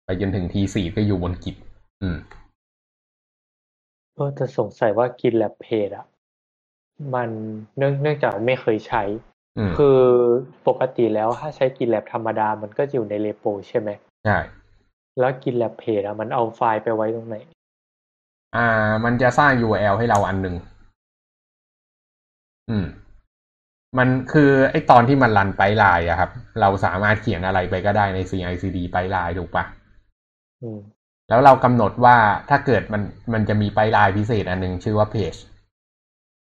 [0.05, 1.55] ไปจนถึงทีสี่ก็อยู่บนกิจ
[2.01, 2.17] อืม
[4.15, 6.05] เออแต่สงสัยว่ากินแลบเพจอะ
[7.13, 7.29] มัน
[7.77, 9.28] เนื่องเนื่องจากไม่เคยใช้อืม
[9.77, 9.99] คือ
[10.67, 13.89] ปกติแล้วถ้าใช้กินแลบธรรมดามันก็จะอยู่ในเรโปใช่ไหม
[14.25, 14.37] ใช่
[15.19, 17.35] แล้วกินแลบเพจอะมันเอาไฟล์ไปไว้ตรงไหน
[18.55, 18.67] อ่า
[19.05, 20.55] มันจะสร้าง URL ให้เราอันหนึ่ง
[22.69, 22.85] อืม
[23.97, 26.31] มันคือไอตอนที่มันรันไปไลน์อะครับ
[26.61, 29.63] เราสามารถเขียนอะไรไปก็ได้ใน CICD ไปไลน์ถูกปะ
[30.63, 30.79] อืม
[31.29, 32.17] แล้วเรากำหนดว่า
[32.49, 33.01] ถ้าเกิดมัน
[33.33, 35.35] มันจะมี pipeline พิเศษอันหนึ่งชื่อว่าเพจ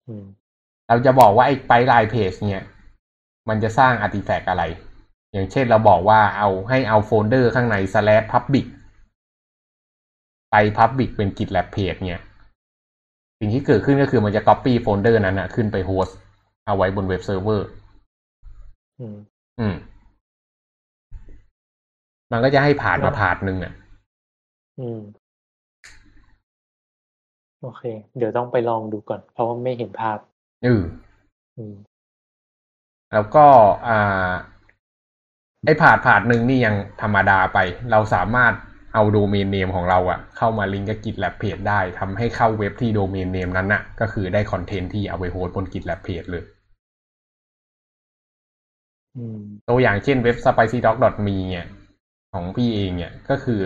[0.09, 0.25] อืม
[0.89, 2.65] เราจะบอกว่าไอ้ pipeline page เนี่ย
[3.51, 4.65] มันจะสร้าง artifact อะไร
[5.33, 8.67] อย่างเช่นเราบอกว่าเอาให้เอาโฟลเดอร์ข้างใน slash public
[10.51, 12.23] ไป publish เป็น GitLab page เนี่ย
[13.39, 16.17] สิ่งที่เกิดขึ้นก็คือมันจะ copy โฟลเดอร์นั้นนะขึ้นไป host
[16.67, 17.69] เอาไว้บนเว็บเซิร์ฟเวอร์
[19.01, 19.17] อืม
[19.61, 19.75] อืม
[22.33, 23.73] มันก็จะให้ path มา path หนึ่งอะ
[24.81, 25.01] อืม
[27.63, 27.83] โอเค
[28.17, 30.19] เดี๋ยวต้องไปลองดูก่อน เพราะว่าไม่เห็นภาพ
[30.65, 30.83] เออ
[31.59, 31.75] อืม
[33.13, 33.47] แล้วก็
[33.89, 34.31] อ่า
[35.65, 37.59] ไอ้ path path หนึ่งนี่ยังธรรมดาไป
[37.91, 38.53] เราสามารถ
[38.95, 46.01] เอา domain name ของเราอะเข้ามาลิงก์กับ GitLab Page ได้ทำให้เข้าเว็บที่ domain name นั้นน่ะ ก็คือได้ content ที่เอาไป host บน GitLab
[46.07, 46.45] Page เลย
[49.17, 49.39] อืม
[49.69, 51.67] ตัวอย่างเช่นเว็บ spicydoc.me เนี่ย
[52.33, 53.61] ของพี่เองเนี่ยก็คือ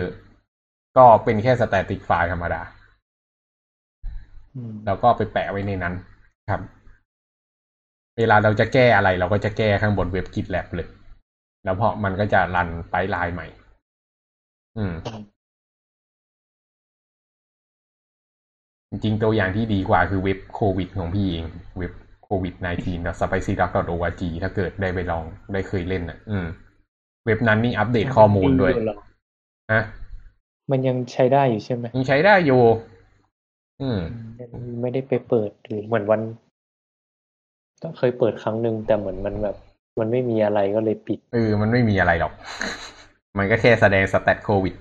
[0.97, 2.61] ก็เป็นแค่ static ไฟล์ธรรมดา
[4.55, 5.93] อืมแล้วก็ไปแปะไว้ในนั้น
[6.51, 6.61] ครับ
[8.17, 10.87] เวลาเราจะแก้อะไร เราก็จะแก้ข้างบนเว็บ GitLab เลย
[11.63, 13.47] แล้วพอมันก็จะรันไปไลน์ใหม่
[14.77, 14.93] อืม
[18.89, 21.45] จริงๆตัวอย่างที่ดีกว่าคือเว็บโควิดของพี่เอง
[21.77, 21.93] เว็บ
[22.23, 26.45] โควิด -19 แล้ว spicyduck.org ถ้าเกิดได้ไปลองได้เคยเล่นอะ อืม
[27.25, 28.97] เว็บนั้นนี่อัปเดตข้อมูลด้วยนงเหรอ
[29.73, 29.83] ฮะ
[30.71, 32.61] มันยังใช้ได้อยู่ใช่ไหมยังใช้ได้อยู่
[33.81, 33.99] อืม
[34.81, 36.44] ไม่ได้ไปเปิดหรือเหมือนวันก็
[37.97, 39.55] เคยเปิดครั้งหนึ่งแต่เหมือนมันแบบ
[39.99, 42.33] มันไม่มีอะไรก็เลยปิดเออมันไม่มีอะไรหรอก
[43.37, 44.75] มันก็แค่แสดงสแตทโควิด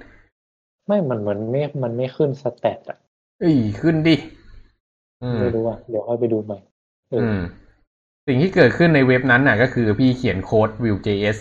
[0.86, 2.98] ไม่มันเหมือนไม่มันไม่ขึ้นสแตทอะ
[3.40, 4.16] เอ้ยขึ้นดิ
[5.22, 6.58] อืมไม่รู้อะเดี๋ยวค่อยไปดูใหม่
[7.10, 7.40] เอออือม
[8.26, 11.36] สิ่งที่เกิดขึ้นในเว็บนั้นน่ะ ก็คือพี่เขียนโค้ด Vue.js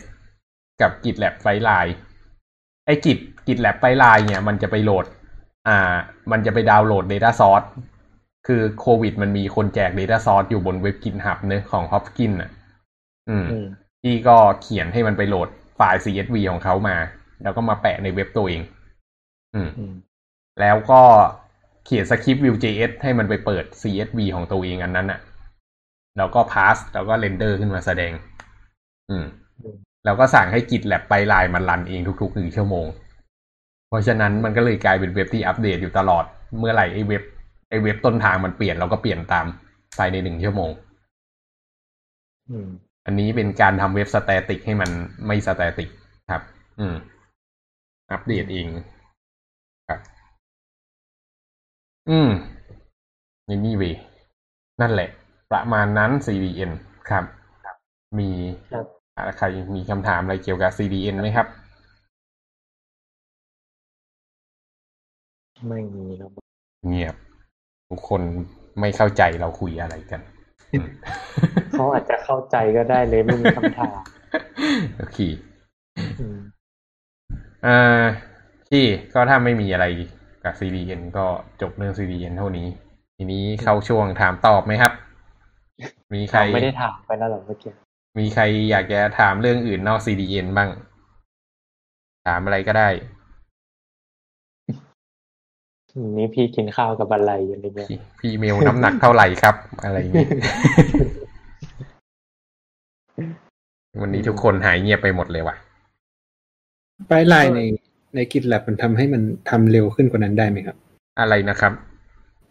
[0.81, 1.93] กับ GitLab Flightline
[2.85, 5.05] ไอ้ Git GitLab Flightline เนี่ย มันจะไปโหลด
[5.67, 5.77] อ่า
[6.31, 7.67] มันจะไปดาวน์โหลด Data Source
[8.47, 12.51] คือโควิดมันมีคนแจก Data Source อยู่บนเว็บ GitHub เนอะของ Hopkins อะ
[13.29, 13.67] อืมอืม
[14.01, 16.97] พี่ก็เขียนให้มันไปโหลดไฟล์ CSV ของเขามา
[17.43, 18.61] แล้วก็มาแปะในเว็บตัวเอง
[19.55, 19.93] อืมอืม
[20.61, 21.01] แล้วก็
[21.85, 25.19] เขียน script Vue.js ให้มันไปเปิด CSV ของตัวเองอันนั้นอะ
[26.17, 28.11] แล้วก็ parse แล้วก็ render ขึ้นมาแสดง
[29.09, 29.25] อืม
[30.05, 32.87] แล้วก็สั่งให้ GitLab pipeline มัน run เองทุกๆหนึ่งชั่วโมง
[33.89, 36.25] เพราะฉะนั้นมันก็เลยกลายเป็นเว็บที่อัปเดตอยู่ตลอด
[36.59, 37.23] เมื่อไหร่ไอ้เว็บ
[37.73, 39.45] ไอ้เว็บต้นทางมันเปลี่ยนเราก็เปลี่ยนตาม
[39.97, 40.71] ภายในหนึ่งชั่วโมง
[42.49, 42.67] อืม
[43.05, 44.89] อันนี้เป็นการทำเว็บ static ให้มัน
[45.27, 45.89] ไม่ static
[46.31, 46.41] ครับ
[46.79, 46.95] อืม
[48.11, 48.67] อัปเดตเอง
[49.89, 49.99] ครับ
[52.09, 52.29] อืม
[53.47, 53.95] นี่นี่เวย
[54.81, 55.09] นั่นแหละ
[55.51, 56.71] ประมาณนั้น CDN
[57.09, 57.25] ครับ
[58.19, 58.29] มี
[58.73, 59.45] ครับอ่าใคร
[59.75, 61.47] มีคำถามอะไรเกี่ยวกับ CDN ไหมครับ
[65.67, 66.29] ไม่มีแล้ว
[66.89, 67.15] เงียบ
[67.93, 68.21] ทุกคน
[68.79, 70.21] ไม่เข้าใจเราคุยอะไรกัน
[70.71, 70.87] อืม
[71.71, 73.99] เขาอาจจะเข้าใจก็ได้เลยไม่มีคำถาม
[74.97, 75.17] โอเค
[76.19, 76.39] อืม
[77.65, 78.03] อ่า
[78.69, 78.83] ที่
[79.13, 79.85] ก็ถ้าไม่มีอะไร
[80.43, 81.25] กับ CDN ก็
[81.61, 82.67] จบเรื่อง CDN เท่านี้
[83.17, 84.93] ทีนี้เข้าช่วงถามตอบไหมครับ
[86.13, 87.71] มีใครเราไม่ได้ถามไปแล้วหรอเมื่อกี้
[88.19, 90.69] มีใครอยากจะถามเรื่องอื่นนอก CDN บ้าง
[92.27, 93.12] ถามอะไรก็ได้อืม
[96.17, 100.27] นี่พี่กินข้าวกับอะไรอะไรเงี้ยพี่พี่เมลน้ำหนักเท่าไหร่ครับ อะไรอย่างนี้
[104.01, 105.55] วันนี้ทุกคนหายเงียบไปหมดเลยว่ะ
[107.07, 107.61] ไฟล์ไลน์ใน
[108.15, 110.77] ใน GitLab มันทำให้มันทำเร็วขึ้นกว่านั้นได้ไหมครับ
[111.19, 111.73] อะไรนะครับ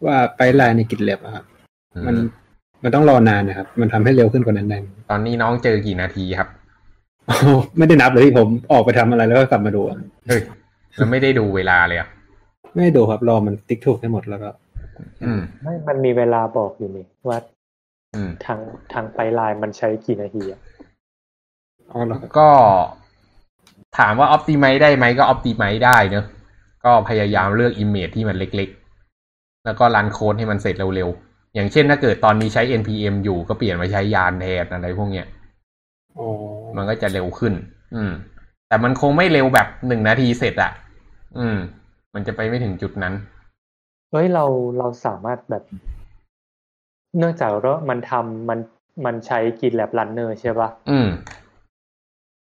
[0.05, 1.45] ว่าไฟล์ไลน์ใน GitLab อะครับ
[1.95, 2.19] อืมันม
[2.83, 6.47] มันต้องรอนานนะครับ มันทำให้เร็วขึ้นกว่านั้นได้ไหมตอนนี้น้องเจอกี่นาทีครับ
[7.29, 7.37] อ๋อ
[7.77, 10.41] ไม่ได้นับเลยที่ผมออกไปทำอะไรแล้วก็กลับมาดูอะเฮ้ย
[10.99, 12.09] มันไม่ได้ดูเวลาเลยอะ
[12.73, 14.49] ไม่ได้ดูครับรอมันติ๊กถูกให้หมดแล้วก็
[15.23, 17.37] อืมไม่มันมีเวลาบอกอยู่นี่ว่า
[18.15, 18.59] อืมทาง
[18.93, 20.59] ทางไปไลน์มันใช้กี่นาทีอะ
[21.91, 22.49] อ๋อเหรอครับก็
[23.97, 26.25] ถามว่า optimize ได้ไหมก็ optimize ได้เนอะ
[26.85, 35.27] ก็พยายามเลือก image ที่มันเล็กๆ แล้วก็รันโค้ดให้มันเสร็จเร็วๆ อย่างเช่นถ้าเกิดตอนนี้ใช้ npm อยู่ก็เปลี่ยนมาใช้ยานแทนอะไรพวกเนี้ย
[36.17, 36.27] อ๋อ
[36.75, 37.53] มันก็จะเร็วขึ้น
[37.95, 38.11] อืม
[38.67, 40.71] แต่มันคงไม่เร็วแบบหนึ่งนาทีเสร็จอะ
[41.37, 41.57] อืม
[42.13, 43.13] มันจะไปไม่ถึงจุดนั้น
[44.11, 44.45] เฮ้ยเรา
[44.77, 45.63] เราสามารถแบบ
[47.17, 48.59] เนื่องจากว่ามันทำมัน
[49.05, 51.07] มันใช้ GitLab Runner ใช่ปะอืม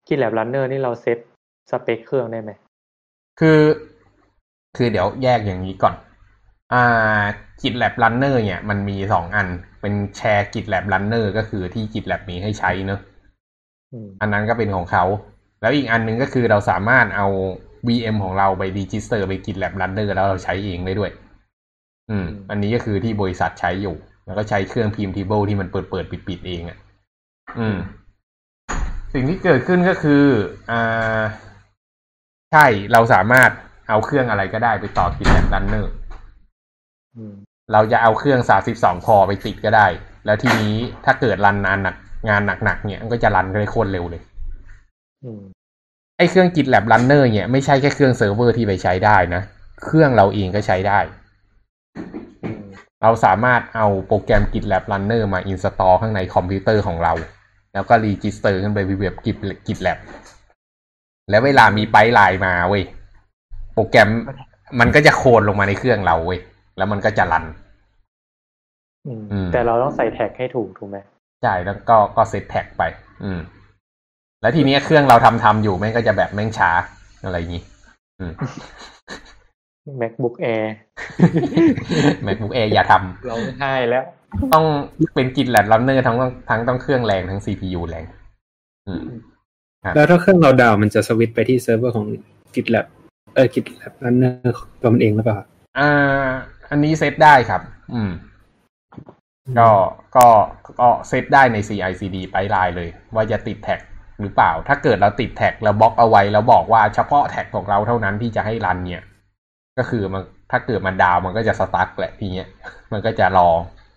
[0.06, 1.18] GitLab Runner นี่เราเซต
[1.70, 2.50] สเปคเครื่องได้ไหม
[3.40, 3.60] คือ
[4.76, 5.94] คือเดี๋ยวแยกอย่างนี้ก่อน
[6.72, 7.22] อ่า
[7.60, 9.48] GitLab Runner เนี่ย มันมีสองอัน
[9.80, 13.00] เป็นแชร์ GitLab Runner ก็คือที่ GitLab มีให้ใช้เนอะ
[13.92, 15.04] อืมอันนั้นก็เป็นของเขา
[15.60, 17.28] แล้วอีกอันหนึ่งก็คือเราสามารถเอา
[17.86, 21.10] VM ของเราไป register ไป GitLab Runner แล้วเราใช้เองได้ด้วย
[22.10, 26.78] อืม อันนี้ก็คือที่บริษัทใช้อยู่ แล้วก็ใช้เครื่อง Printable ที่มันเปิดเปิดปิดปิดๆเองอะ
[27.58, 27.76] อืม
[29.14, 30.24] สิ่งที่เกิดขึ้นก็คือ
[30.70, 31.22] อ่า
[32.52, 33.50] ใช่ เราสามารถ
[33.88, 35.84] เอาเครื่องอะไรก็ได้ไปต่อ GitLab Runner
[37.16, 37.34] อืม
[37.72, 38.40] เราจะเอาเครื่อง
[38.74, 39.86] 32 core ไปติดก็ได้
[40.26, 41.96] แล้วทีนี้ถ้าเกิด run งานหนัก
[42.28, 44.22] งานหนักๆเนี่ย มันก็จะ run ได้โคตรเร็วเลย
[45.24, 45.40] อืม
[46.18, 49.42] ไอ้เครื่อง GitLab Runner เนี่ยไม่ใช่แค่เครื่องเซิร์ฟเวอร์ที่ไปใช้ได้นะ
[49.84, 50.98] เครื่องเราเองก็ใช้ได้
[52.44, 52.62] อืม
[53.02, 57.12] เราสามารถเอาโปรแกรม GitLab Runner มา install ข้างในคอมพิวเตอร์ของเรา
[57.72, 59.98] แล้วก็ register ขึ้นไปเว็บ Git- GitLab
[61.30, 62.84] แล้วเวลามี pipeline มาเว้ย
[63.74, 64.08] โปรแกรม
[64.80, 66.40] มันก็จะโคลนลงมาในเครื่องเราเว้ย
[66.76, 67.44] แล้วมันก็จะรัน
[69.06, 70.96] อืมอืมแต่เราต้องใส่แท็กให้ถูกถูกไหม
[71.42, 72.82] ใช่แล้วก็ก็เซตแท็กไป
[73.24, 73.40] อืม
[74.40, 76.70] แล้วทีเนี้ยเครื่องเราทำทำอยู่แม่งก็จะแบบแม่งช้า
[77.24, 77.62] อะไรอย่างงี้
[78.18, 78.32] อืม
[80.00, 80.66] MacBook Air
[82.26, 84.04] MacBook Air อย่าทำร้องไห้แล้ว
[84.54, 84.64] ต้อง
[85.14, 86.16] เป็นกินแลดลันเนอร์ทั้ง
[86.50, 88.04] ทั้งต้องเครื่องแรงทั้ง CPU แรง
[88.88, 89.04] อืม
[89.94, 92.06] แล้วถ้าเครื่องเรา down มันจะสวิตช์ไปที่เซิร์ฟเวอร์ของ
[92.54, 92.86] GitLab
[93.34, 94.34] เออ GitLab Runner
[94.80, 95.46] ตัวมันเองหรือเปล่าครับ
[95.78, 96.26] อ่า
[96.70, 97.62] อันนี้เซตได้ครับ
[97.94, 98.10] อืม
[99.58, 99.68] ก็
[100.16, 100.26] ก็
[100.80, 103.80] ก็เซตได้ใน CICD ไปไลน์เลย ว่าจะติด tag
[104.20, 109.02] หรือเปล่า ถ้าเกิดเราติด tag เราบล็อกเอาไว้แล้วบอกว่าเฉพาะ tag ของเราเท่านั้นที่จะให้ run เนี่ย
[109.78, 112.48] ก็คือมันถ้าเกิดมัน down มันก็จะ stuck แหละทีเนี้ย
[112.92, 113.48] มันก็จะรอ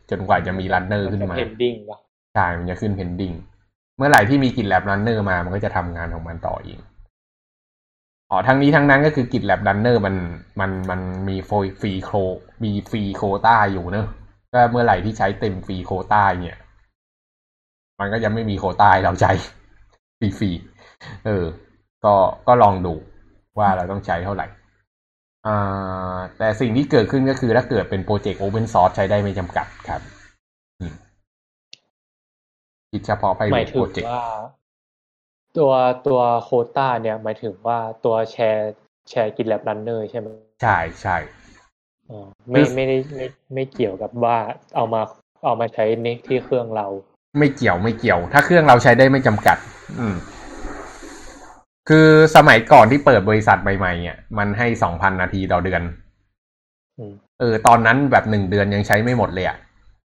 [0.10, 1.98] จนกว่าจะมี runner ขึ้นมา pending ป่ะ
[2.34, 3.34] ใช่มันจะขึ้น pending
[3.98, 6.80] เมื่อไหร่ที่มี GitLab Runner มามันก็จะทำงานของมันต่อเอง
[8.30, 10.16] อ๋อทั้งนี้ทั้งนั้นก็คือ GitLab Runner มัน
[10.60, 12.12] มันมันมี free quo-
[12.64, 14.08] มี free quota อยู่เนอะ
[14.54, 16.60] ก็เมื่อไหร่ที่ใช้เต็ม free quota เนี่ย
[18.00, 19.32] มันก็จะไม่มี quota ให้เราใช้
[20.22, 21.46] ฟรีฟรีๆเออ
[22.06, 22.14] ก็
[22.48, 22.94] ก็ลองดู
[23.60, 24.48] ว่าเราต้องใช้เท่าไหร่
[25.48, 30.02] อ่าแต่สิ่งที่เกิดขึ้นก็คือถ้าเกิดเป็นโปรเจกต์โอเพนซอร์สใช้ได้ไม่จำกัดครับ
[30.80, 30.94] อืม
[32.92, 34.26] คิดเฉพาะไปหมายถึโปงรเจกต์ว่า
[35.58, 35.72] ตัว
[36.08, 38.72] ตัวโควต้าเนี่ย หมายถึงว่าตัวแชร์
[39.10, 40.28] แชร์กินแลบรันเนอร์ใช่ไหม
[40.62, 41.18] ใช่ใช่
[42.10, 42.20] อ๋อ
[42.50, 44.38] ไม่ไม่ได้ไม่ไม่เกี่ยวกับว่า
[44.76, 45.02] เอามา
[45.46, 46.88] เอามาใช้ในที่เครื่องเรา
[47.40, 49.58] ไม่เกี่ยวไม่เกี่ยว ถ้าเครื่องเราใช้ได้ไม่จำกัด
[50.00, 50.16] อืม
[51.90, 55.82] คือสมัยก่อนที่เปิดบริษัทใหม่ๆเนี่ยมันให้สองพันนาทีต่อเดือน
[56.98, 59.58] อืมเออ ตอนนั้นแบบหนึ่งเดือนยังใช้ไม่หมดเลยอะ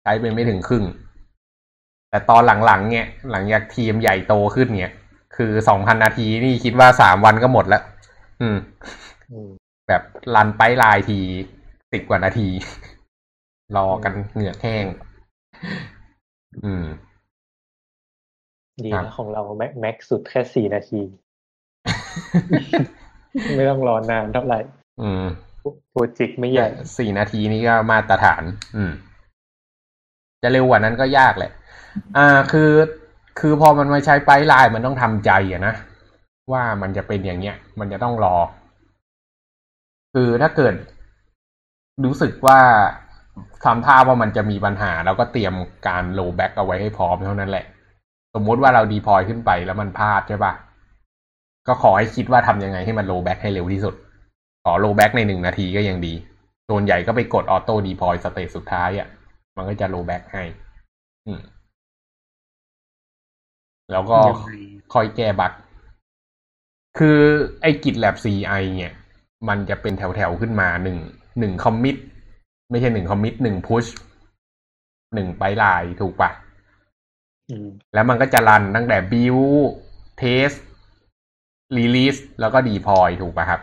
[0.03, 0.85] ใช้ไปไม่ถึงครึ่ง
[2.11, 4.93] แต่ตอนหลังๆเนี่ย หลังจากทีมใหญ่โตขึ้นเนี่ย
[5.37, 7.83] คือสองพันนาทีนี่คิดว่าสามวันก็หมดแล้ว
[8.41, 8.57] อืม
[9.33, 9.51] อืม
[9.89, 10.03] แบบ
[10.35, 11.18] รันไปลายที
[11.93, 12.49] สิบกว่านาที
[13.77, 14.87] รอกันเหงื่อแห้ง
[16.64, 16.85] อืม
[18.85, 21.01] ดีครันะบของเราแม็กแม็กสุดแค่สี่นาที
[23.57, 24.59] ไม่ต้องรอนานเท่าไหร่
[25.03, 25.25] อืม
[25.91, 26.68] โปรเจกต์ไม่ใหญ่
[26.99, 28.43] สี่นาทีนี้ก็มาตรฐาน
[28.77, 28.93] อืม
[30.43, 31.51] จะเร็วกว่านั้นก็ยากแหละ
[32.16, 32.70] อ่า คือ
[33.41, 35.75] คือพอมันมาใช้ไปลายมันต้องทำใจอะนะ
[36.53, 38.37] ว่ามันจะเป็นอย่างเงี้ย มันจะต้องรอ
[40.14, 40.75] คือถ้าเกิด
[42.05, 42.59] รู้สึกว่า
[43.64, 45.55] ทำท่าว่ามันจะมีปัญหา แล้วก็เตรียม
[45.87, 47.64] การ rollback เอาไว้ให้พร้อมเท่านั้นแหละ
[48.35, 50.53] สมมุติว่าเรา deploy ขึ้นไปแล้วมันพลาดใช่ปะ
[51.66, 53.95] ก็ขอให้คิดว่าทำยังไงให้มัน rollback ให้เร็วที่สุด
[54.64, 56.14] ขอ rollback ในหนึ่งนาทีก็ยังดี
[56.68, 59.09] ส่วนใหญ่ก็ไปกด auto deploy stage สุดท้ายอะ่ะ
[59.57, 60.45] มันก็จะ rollback ให้
[61.26, 61.41] อืม
[63.91, 64.53] แล้วก็ยังไง
[64.95, 65.53] ค่อยแก้ bug
[66.99, 67.18] คือ
[67.62, 68.93] ไอ้ GitLab CI เนี่ย
[69.49, 70.99] มันจะเป็นแถวๆขึ้นมาหนึ่ง
[71.39, 71.97] หนึ่งคอมมิต
[72.70, 73.85] ไม่ใช่หนึ่งคอมมิตหนึ่งพุช
[75.14, 76.51] หนึ่งไปไลน์ถูกปะอืม
[77.95, 79.62] แล้วมันก็จะรันตั้งแต่ build
[80.20, 80.57] test
[81.78, 83.61] release แล้วก็ deploy ถูกปะครับ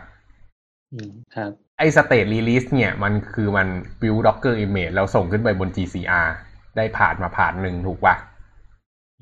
[0.92, 3.68] อืมครับไอ้ state release เนี่ยมันคือมัน
[4.00, 6.28] build docker image แล้วส่งขึ้นไปบน GCR
[6.76, 8.14] ได้ผ่านมาผ่านหนึ่งถูกปะ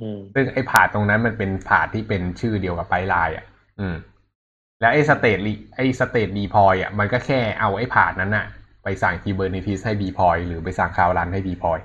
[0.01, 3.47] อืมซึ่งไอ้ผ่านตรงนั้นมันเป็นผ่านที่เป็นชื่อเดียวกับไปไลน์อะ
[3.81, 3.97] อืม
[4.81, 8.47] แล้วไอ้ state re- ไอ้ state deploy อะ มันก็แค่เอาไอ้ผ่านนั้นอะ
[8.83, 11.79] ไปสั่ง Kubernetes ให้ deploy หรือไปสั่ง Cloud Run ให้ deploy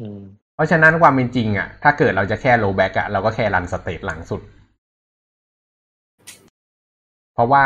[0.00, 4.40] อืมเพ ราะฉะนั้นความเป็นจริงอะถ้าเกิดเราจะแค่ rollback อะเราก็แค่รัน state หลังสุด
[7.34, 7.64] เพราะว่า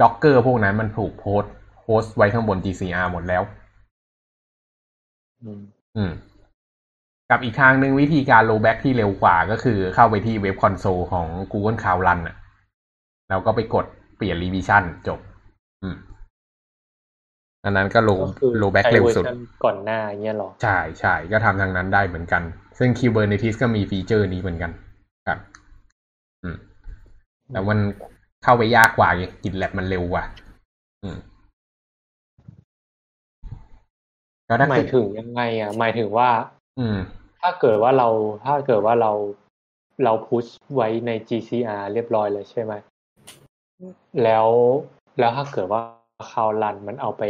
[0.00, 3.42] Docker พวกนั้นมันถูกโพสต์โพสต์ไว้ข้างบน GCR หมดแล้ว
[5.42, 5.60] อืม
[5.96, 6.12] อืม
[7.30, 12.36] กับอีกทางหนึ่งวิธีการ rollback ที่เร็วกว่าก็คือเข้าไปที่เว็บคอนโซลของ Google Cloud Run อะ
[13.28, 13.86] แล้วก็ไปกด
[14.16, 15.33] เปลี่ยน revision จบอืม
[17.64, 22.42] อันนั้นก็ roll ก็คือ rollback ใช้เร็วเวอร์สุดชันก่อนหน้าอย่างเงี้ยหรอ ใช่ใช่ก็ทำทางนั้นได้เหมือนกัน
[22.78, 24.72] ซึ่ง Kubernetes ก็มีฟีเจอร์นี้เหมือนกัน
[25.26, 25.38] ครับ
[26.42, 26.56] อืม
[27.52, 27.78] แต่มัน
[28.44, 30.24] เข้าไปยากกว่าไงกินแลบมันเร็วกว่า
[31.04, 31.16] อืม
[34.48, 36.30] ก็ถ้าหมาเกิยดถึงยังไง อะ หมายถึงว่า
[36.78, 36.98] อืม
[37.42, 38.08] ถ้าเกิดว่าเรา
[38.44, 39.12] ถ้าเกิดว่าเรา
[40.04, 42.72] เรา push ไว้ใน GCR เรียบร้อยเลยใช่ไหม
[44.22, 44.48] แล้ว
[45.18, 45.82] แล้วถ้าเกิดว่า
[46.30, 47.22] Cloud Run มันเอาไป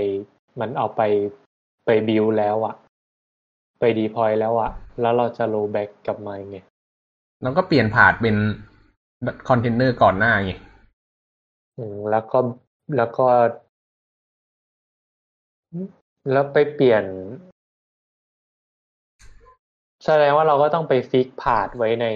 [0.60, 1.02] มันเอาไป
[1.86, 2.74] ไปบิวแล้วอะ
[3.80, 4.70] ไป deploy แล้วอะ
[5.00, 6.58] แล้วเราจะ rollback กลับมาไง
[7.42, 8.36] แล้วก็เปลี่ยน path เป็น
[9.48, 10.52] คอนเทนเนอร์ก่อนหน้าไง
[11.78, 12.38] อืมแล้วก็
[12.96, 13.26] แล้วก็
[16.32, 17.04] แล้วไปเปลี่ยน
[20.04, 22.06] แสดงว่าเราก็ต้องไป fix path ไว้ใน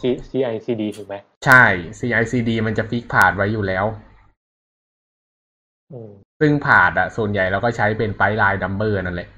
[0.00, 1.14] G- CICD ถูกไหม
[1.46, 1.64] ใช่
[1.98, 4.09] CICD มันจะ fix path ไว้อยู่แล้วอืม
[6.40, 9.28] ซึ่ง path อะส่วนใหญ่เราก็ใช้เป็น pipeline number นั่นแหละ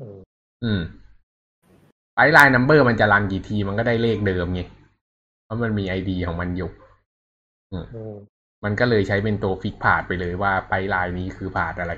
[0.00, 0.18] อืม
[0.64, 0.80] อืม
[2.14, 4.60] ไปไ number มันจะ run กี่ทีมันก็ได้เลขเดิมไง
[5.44, 6.70] เพราะมันมี ID ของมันอยู่
[7.72, 8.14] อืม
[8.64, 11.92] มันก็เลยใช้เป็นตัว fix path ไปเลยว่า pipeline นี้คือ path อะไร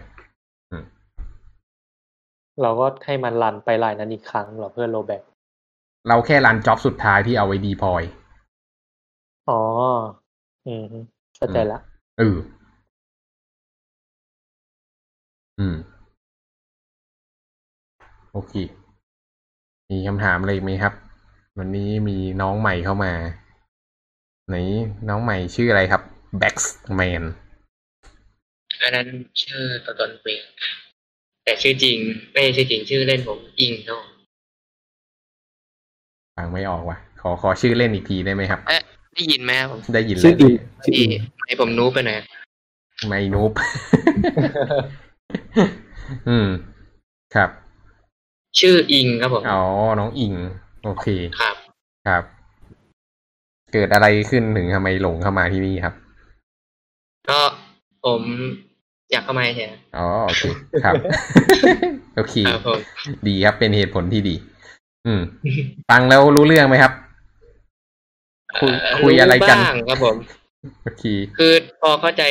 [2.63, 5.23] เราก็ให้มัน run pipeline นั้นอีกครั้งเหรอเพื่อ rollback
[6.09, 8.03] เราแค่ run job สุดท้ายที่เอาไว้ deploy
[9.51, 9.61] อ๋อ
[10.67, 10.85] อืม
[11.37, 11.79] เข้าใจละ
[12.19, 12.37] เออ
[15.59, 15.77] อืม
[18.33, 18.55] โอเค
[19.91, 20.93] มีคำถามอะไรอีกไหมครับ
[21.59, 23.13] วันนี้มีน้องใหม่เข้ามา
[24.49, 24.55] ไหน
[25.09, 26.03] น้องใหม่ชื่ออะไรครับ
[26.41, 27.23] Baxman
[28.83, 29.07] อันนั้น
[29.43, 30.43] ชื่อตัวตนเอง
[31.45, 31.97] แต่ชื่อจริง
[32.33, 34.09] ไม่ใช่ชื่อจริงชื่อเล่นผมอิงครับผม
[36.37, 38.83] ฟังไม่ออกว่ะ ขอขอชื่อเล่นอีกทีได้ไหมครับ เอ๊ะ
[39.15, 40.55] ได้ยินไหมครับผมได้ยินชื่อแล้วอิง
[40.85, 41.09] ชื่อที่อิง
[41.45, 42.21] ไม่ผมนูบไปหน่อย
[43.09, 43.53] ไม่นูบ
[46.29, 46.49] อืม
[47.35, 47.51] ครับ
[48.59, 49.63] ชื่ออิงครับผมอ๋อ
[49.99, 50.33] น้องอิง
[50.85, 51.07] โอเค
[51.41, 51.57] ครับ
[52.09, 52.25] ครับ
[53.73, 55.95] เกิดอะไรขึ้นถึงทำไมหลงเข้ามาที่นี่ครับ
[57.29, 57.41] ก็
[58.05, 58.23] ผม
[59.11, 60.43] อยากเข้ามาใช่อ๋อ โอเค
[60.85, 60.95] ครับ
[62.17, 62.81] โอเคครับผม
[63.27, 64.35] ดีครับ เป็นเหตุผลที่ดี
[65.07, 65.21] อืม
[65.91, 66.93] ฟังแล้วรู้เรื่องไหมครับ
[68.61, 70.17] คุยเอ่อคุยอะไรกันบ้างครับผม
[70.83, 71.05] โอเค
[71.39, 71.53] คือ
[71.83, 72.23] พอเข้าใจ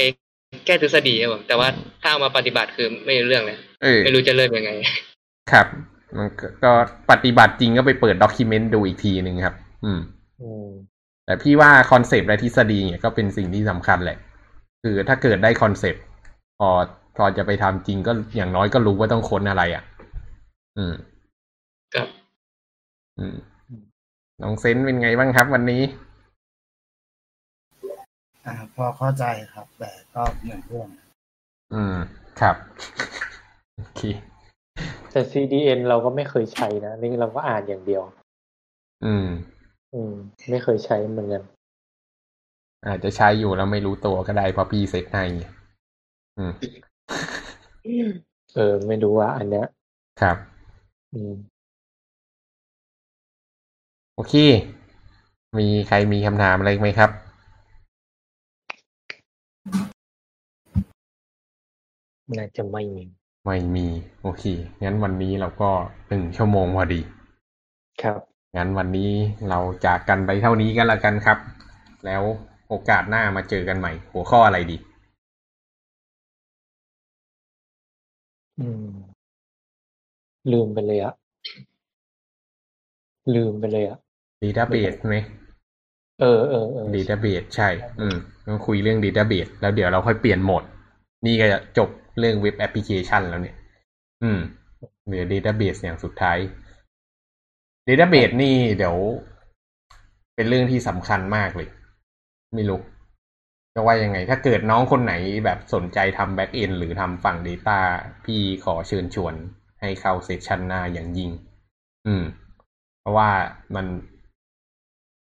[0.65, 1.67] แก้ทฤษฎีครับผมแต่ว่า
[2.01, 4.71] ถ้าเอามาปฏิบัติคือไม่รู้เรื่องเลยเออไม่รู้จะเริ่มยังไง
[5.51, 5.67] ครับ
[6.17, 6.71] มันก็ก็
[7.11, 9.55] ปฏิบัติจริงก็ไปเปิด document ดูอีกทีหนึ่งครับ
[9.85, 9.99] อืม
[10.41, 10.67] อืม
[11.25, 14.17] แต่พี่ว่าคอนเซปต์และทฤษฎีเนี่ยก็เป็นสิ่งที่สำคัญแหละ
[14.83, 16.03] คือถ้าเกิดได้คอนเซปต์
[16.59, 16.69] พอ
[17.17, 19.83] พอจะไปทำจริงก็อย่างน้อยก็รู้ว่าต้องค้นอะไรอะ
[20.77, 20.93] อืม
[21.93, 22.07] ครับ
[23.19, 23.37] อืม
[24.41, 25.81] น้องเซนเป็นไงบ้างครับวันนี้
[28.45, 30.89] อ่า พอเข้าใจครับ แต่ก็เหมือนเพื่อน
[31.73, 31.95] อืม
[32.39, 32.55] ครับ
[33.75, 34.01] โอเค
[35.11, 38.03] แต่ CDN เราก็ไม่เคยใช้นะนี่เราก็อ่านอย่างเดียว
[39.05, 39.27] อืม
[39.93, 40.13] อืม
[40.51, 41.43] ไม่เคยใช้เหมือนกัน
[42.87, 45.23] อาจจะใช้อยู่แล้วไม่รู้ตัวก็ได้เพราะพี่เซ็ตให้
[46.37, 46.53] อืม
[48.55, 49.65] เออ ไม่รู้ว่าอันเนี้ย
[50.21, 50.37] ครับ
[51.13, 51.33] อืม
[54.15, 54.33] โอเค
[55.59, 57.11] มีใครมีคำถามอะไรไหมครับ
[62.31, 63.05] น่าจะไม่มี
[63.45, 63.87] ไม่มี
[64.21, 64.43] โอเค
[64.83, 65.69] งั้นวันนี้เราก็
[66.09, 67.01] หนึ่งชั่วโมงพอดี
[68.01, 68.19] ครับ
[68.57, 69.11] งั้นวันนี้
[69.49, 71.37] เราจากกันไปเท่านี้กันละกันครับ
[72.05, 72.21] แล้ว
[72.69, 74.77] โอกาสหน้ามาเจอกันใหม่ หัวข้ออะไรดี
[78.59, 78.87] อืม
[80.51, 81.13] ลืมไปเลยอะ
[83.35, 83.97] ลืมไปเลยอะ
[84.43, 85.15] Database ไหม
[86.21, 87.69] เออเออเออ Database ใช่
[87.99, 88.15] อืม
[88.47, 90.63] ต้องคุยเรื่อง Database แล้วเดี๋ยวเราค่อยเปลี่ยนโหมด
[91.25, 91.89] นี่ก็จะจบ
[92.19, 93.55] เรื่องเว็บแอปพลิเคชันแล้วเนี่ย
[94.23, 94.39] อืม
[95.05, 96.37] เหลือ Database อย่างสุดท้าย
[97.87, 98.97] Database นี่เดี๋ยว
[100.35, 101.69] เป็นเรื่องที่สำคัญมากเลย
[102.55, 102.79] ไม่รู้
[103.73, 105.13] จะว่ายังไง ถ้าเกิดน้องคนไหน
[105.45, 107.77] แบบสนใจทำ Back End หรือทำฝั่ง Data
[108.25, 109.33] พี่ขอเชิญชวน
[109.81, 111.31] ให้เข้าเซสชันหน้าอย่างยิ่ง
[112.07, 112.23] อืม
[112.99, 113.29] เพราะว่า
[113.75, 113.85] มัน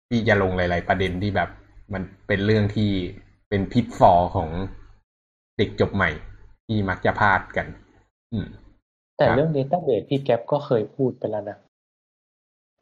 [0.08, 1.50] พี่จะลงหลาย ๆ ประเด็นที่แบบ
[1.94, 2.92] มันเป็นเรื่องที่
[3.50, 4.50] เป็นพิษฟอของ
[5.58, 6.10] เด็กจบใหม่
[6.72, 7.68] ที่มักจะพลาดกัน
[8.34, 8.48] อืม
[9.18, 11.58] แต่ครับเรื่อง Database พี่แก๊ปก็เคยพูดไปแล้วนะ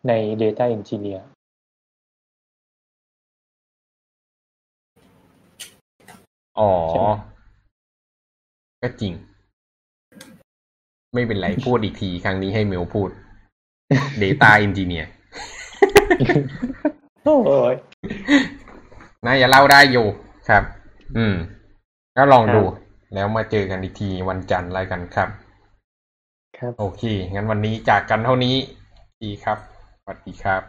[0.07, 0.11] ใน
[0.41, 1.21] Data Engineer
[6.59, 7.09] อ๋อใช่ไหม
[8.81, 9.13] ก็จริง
[11.13, 13.09] ไม่เป็นไร พูดอีกที ครั้งนี้ให้เมลพูด
[14.21, 15.07] Data Engineer
[17.25, 17.37] โอ้
[17.73, 17.75] ย
[19.25, 20.07] น่าจะเล่าได้อยู่
[20.49, 20.63] ครับ
[21.17, 21.35] อืม
[22.17, 25.29] ก็ลองดูครับ แล้วมาเจอกันอีกทีวันจันทร์อะไรกันครับ
[26.57, 27.03] ครับ โอเค
[27.33, 28.55] งั้นวันนี้จากกันเท่านี้
[29.23, 29.57] ดีครับ
[30.01, 30.61] สวัสดีครับ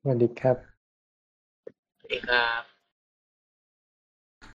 [0.00, 0.56] สวัสดีครับ
[1.96, 2.71] สวัสดีครับ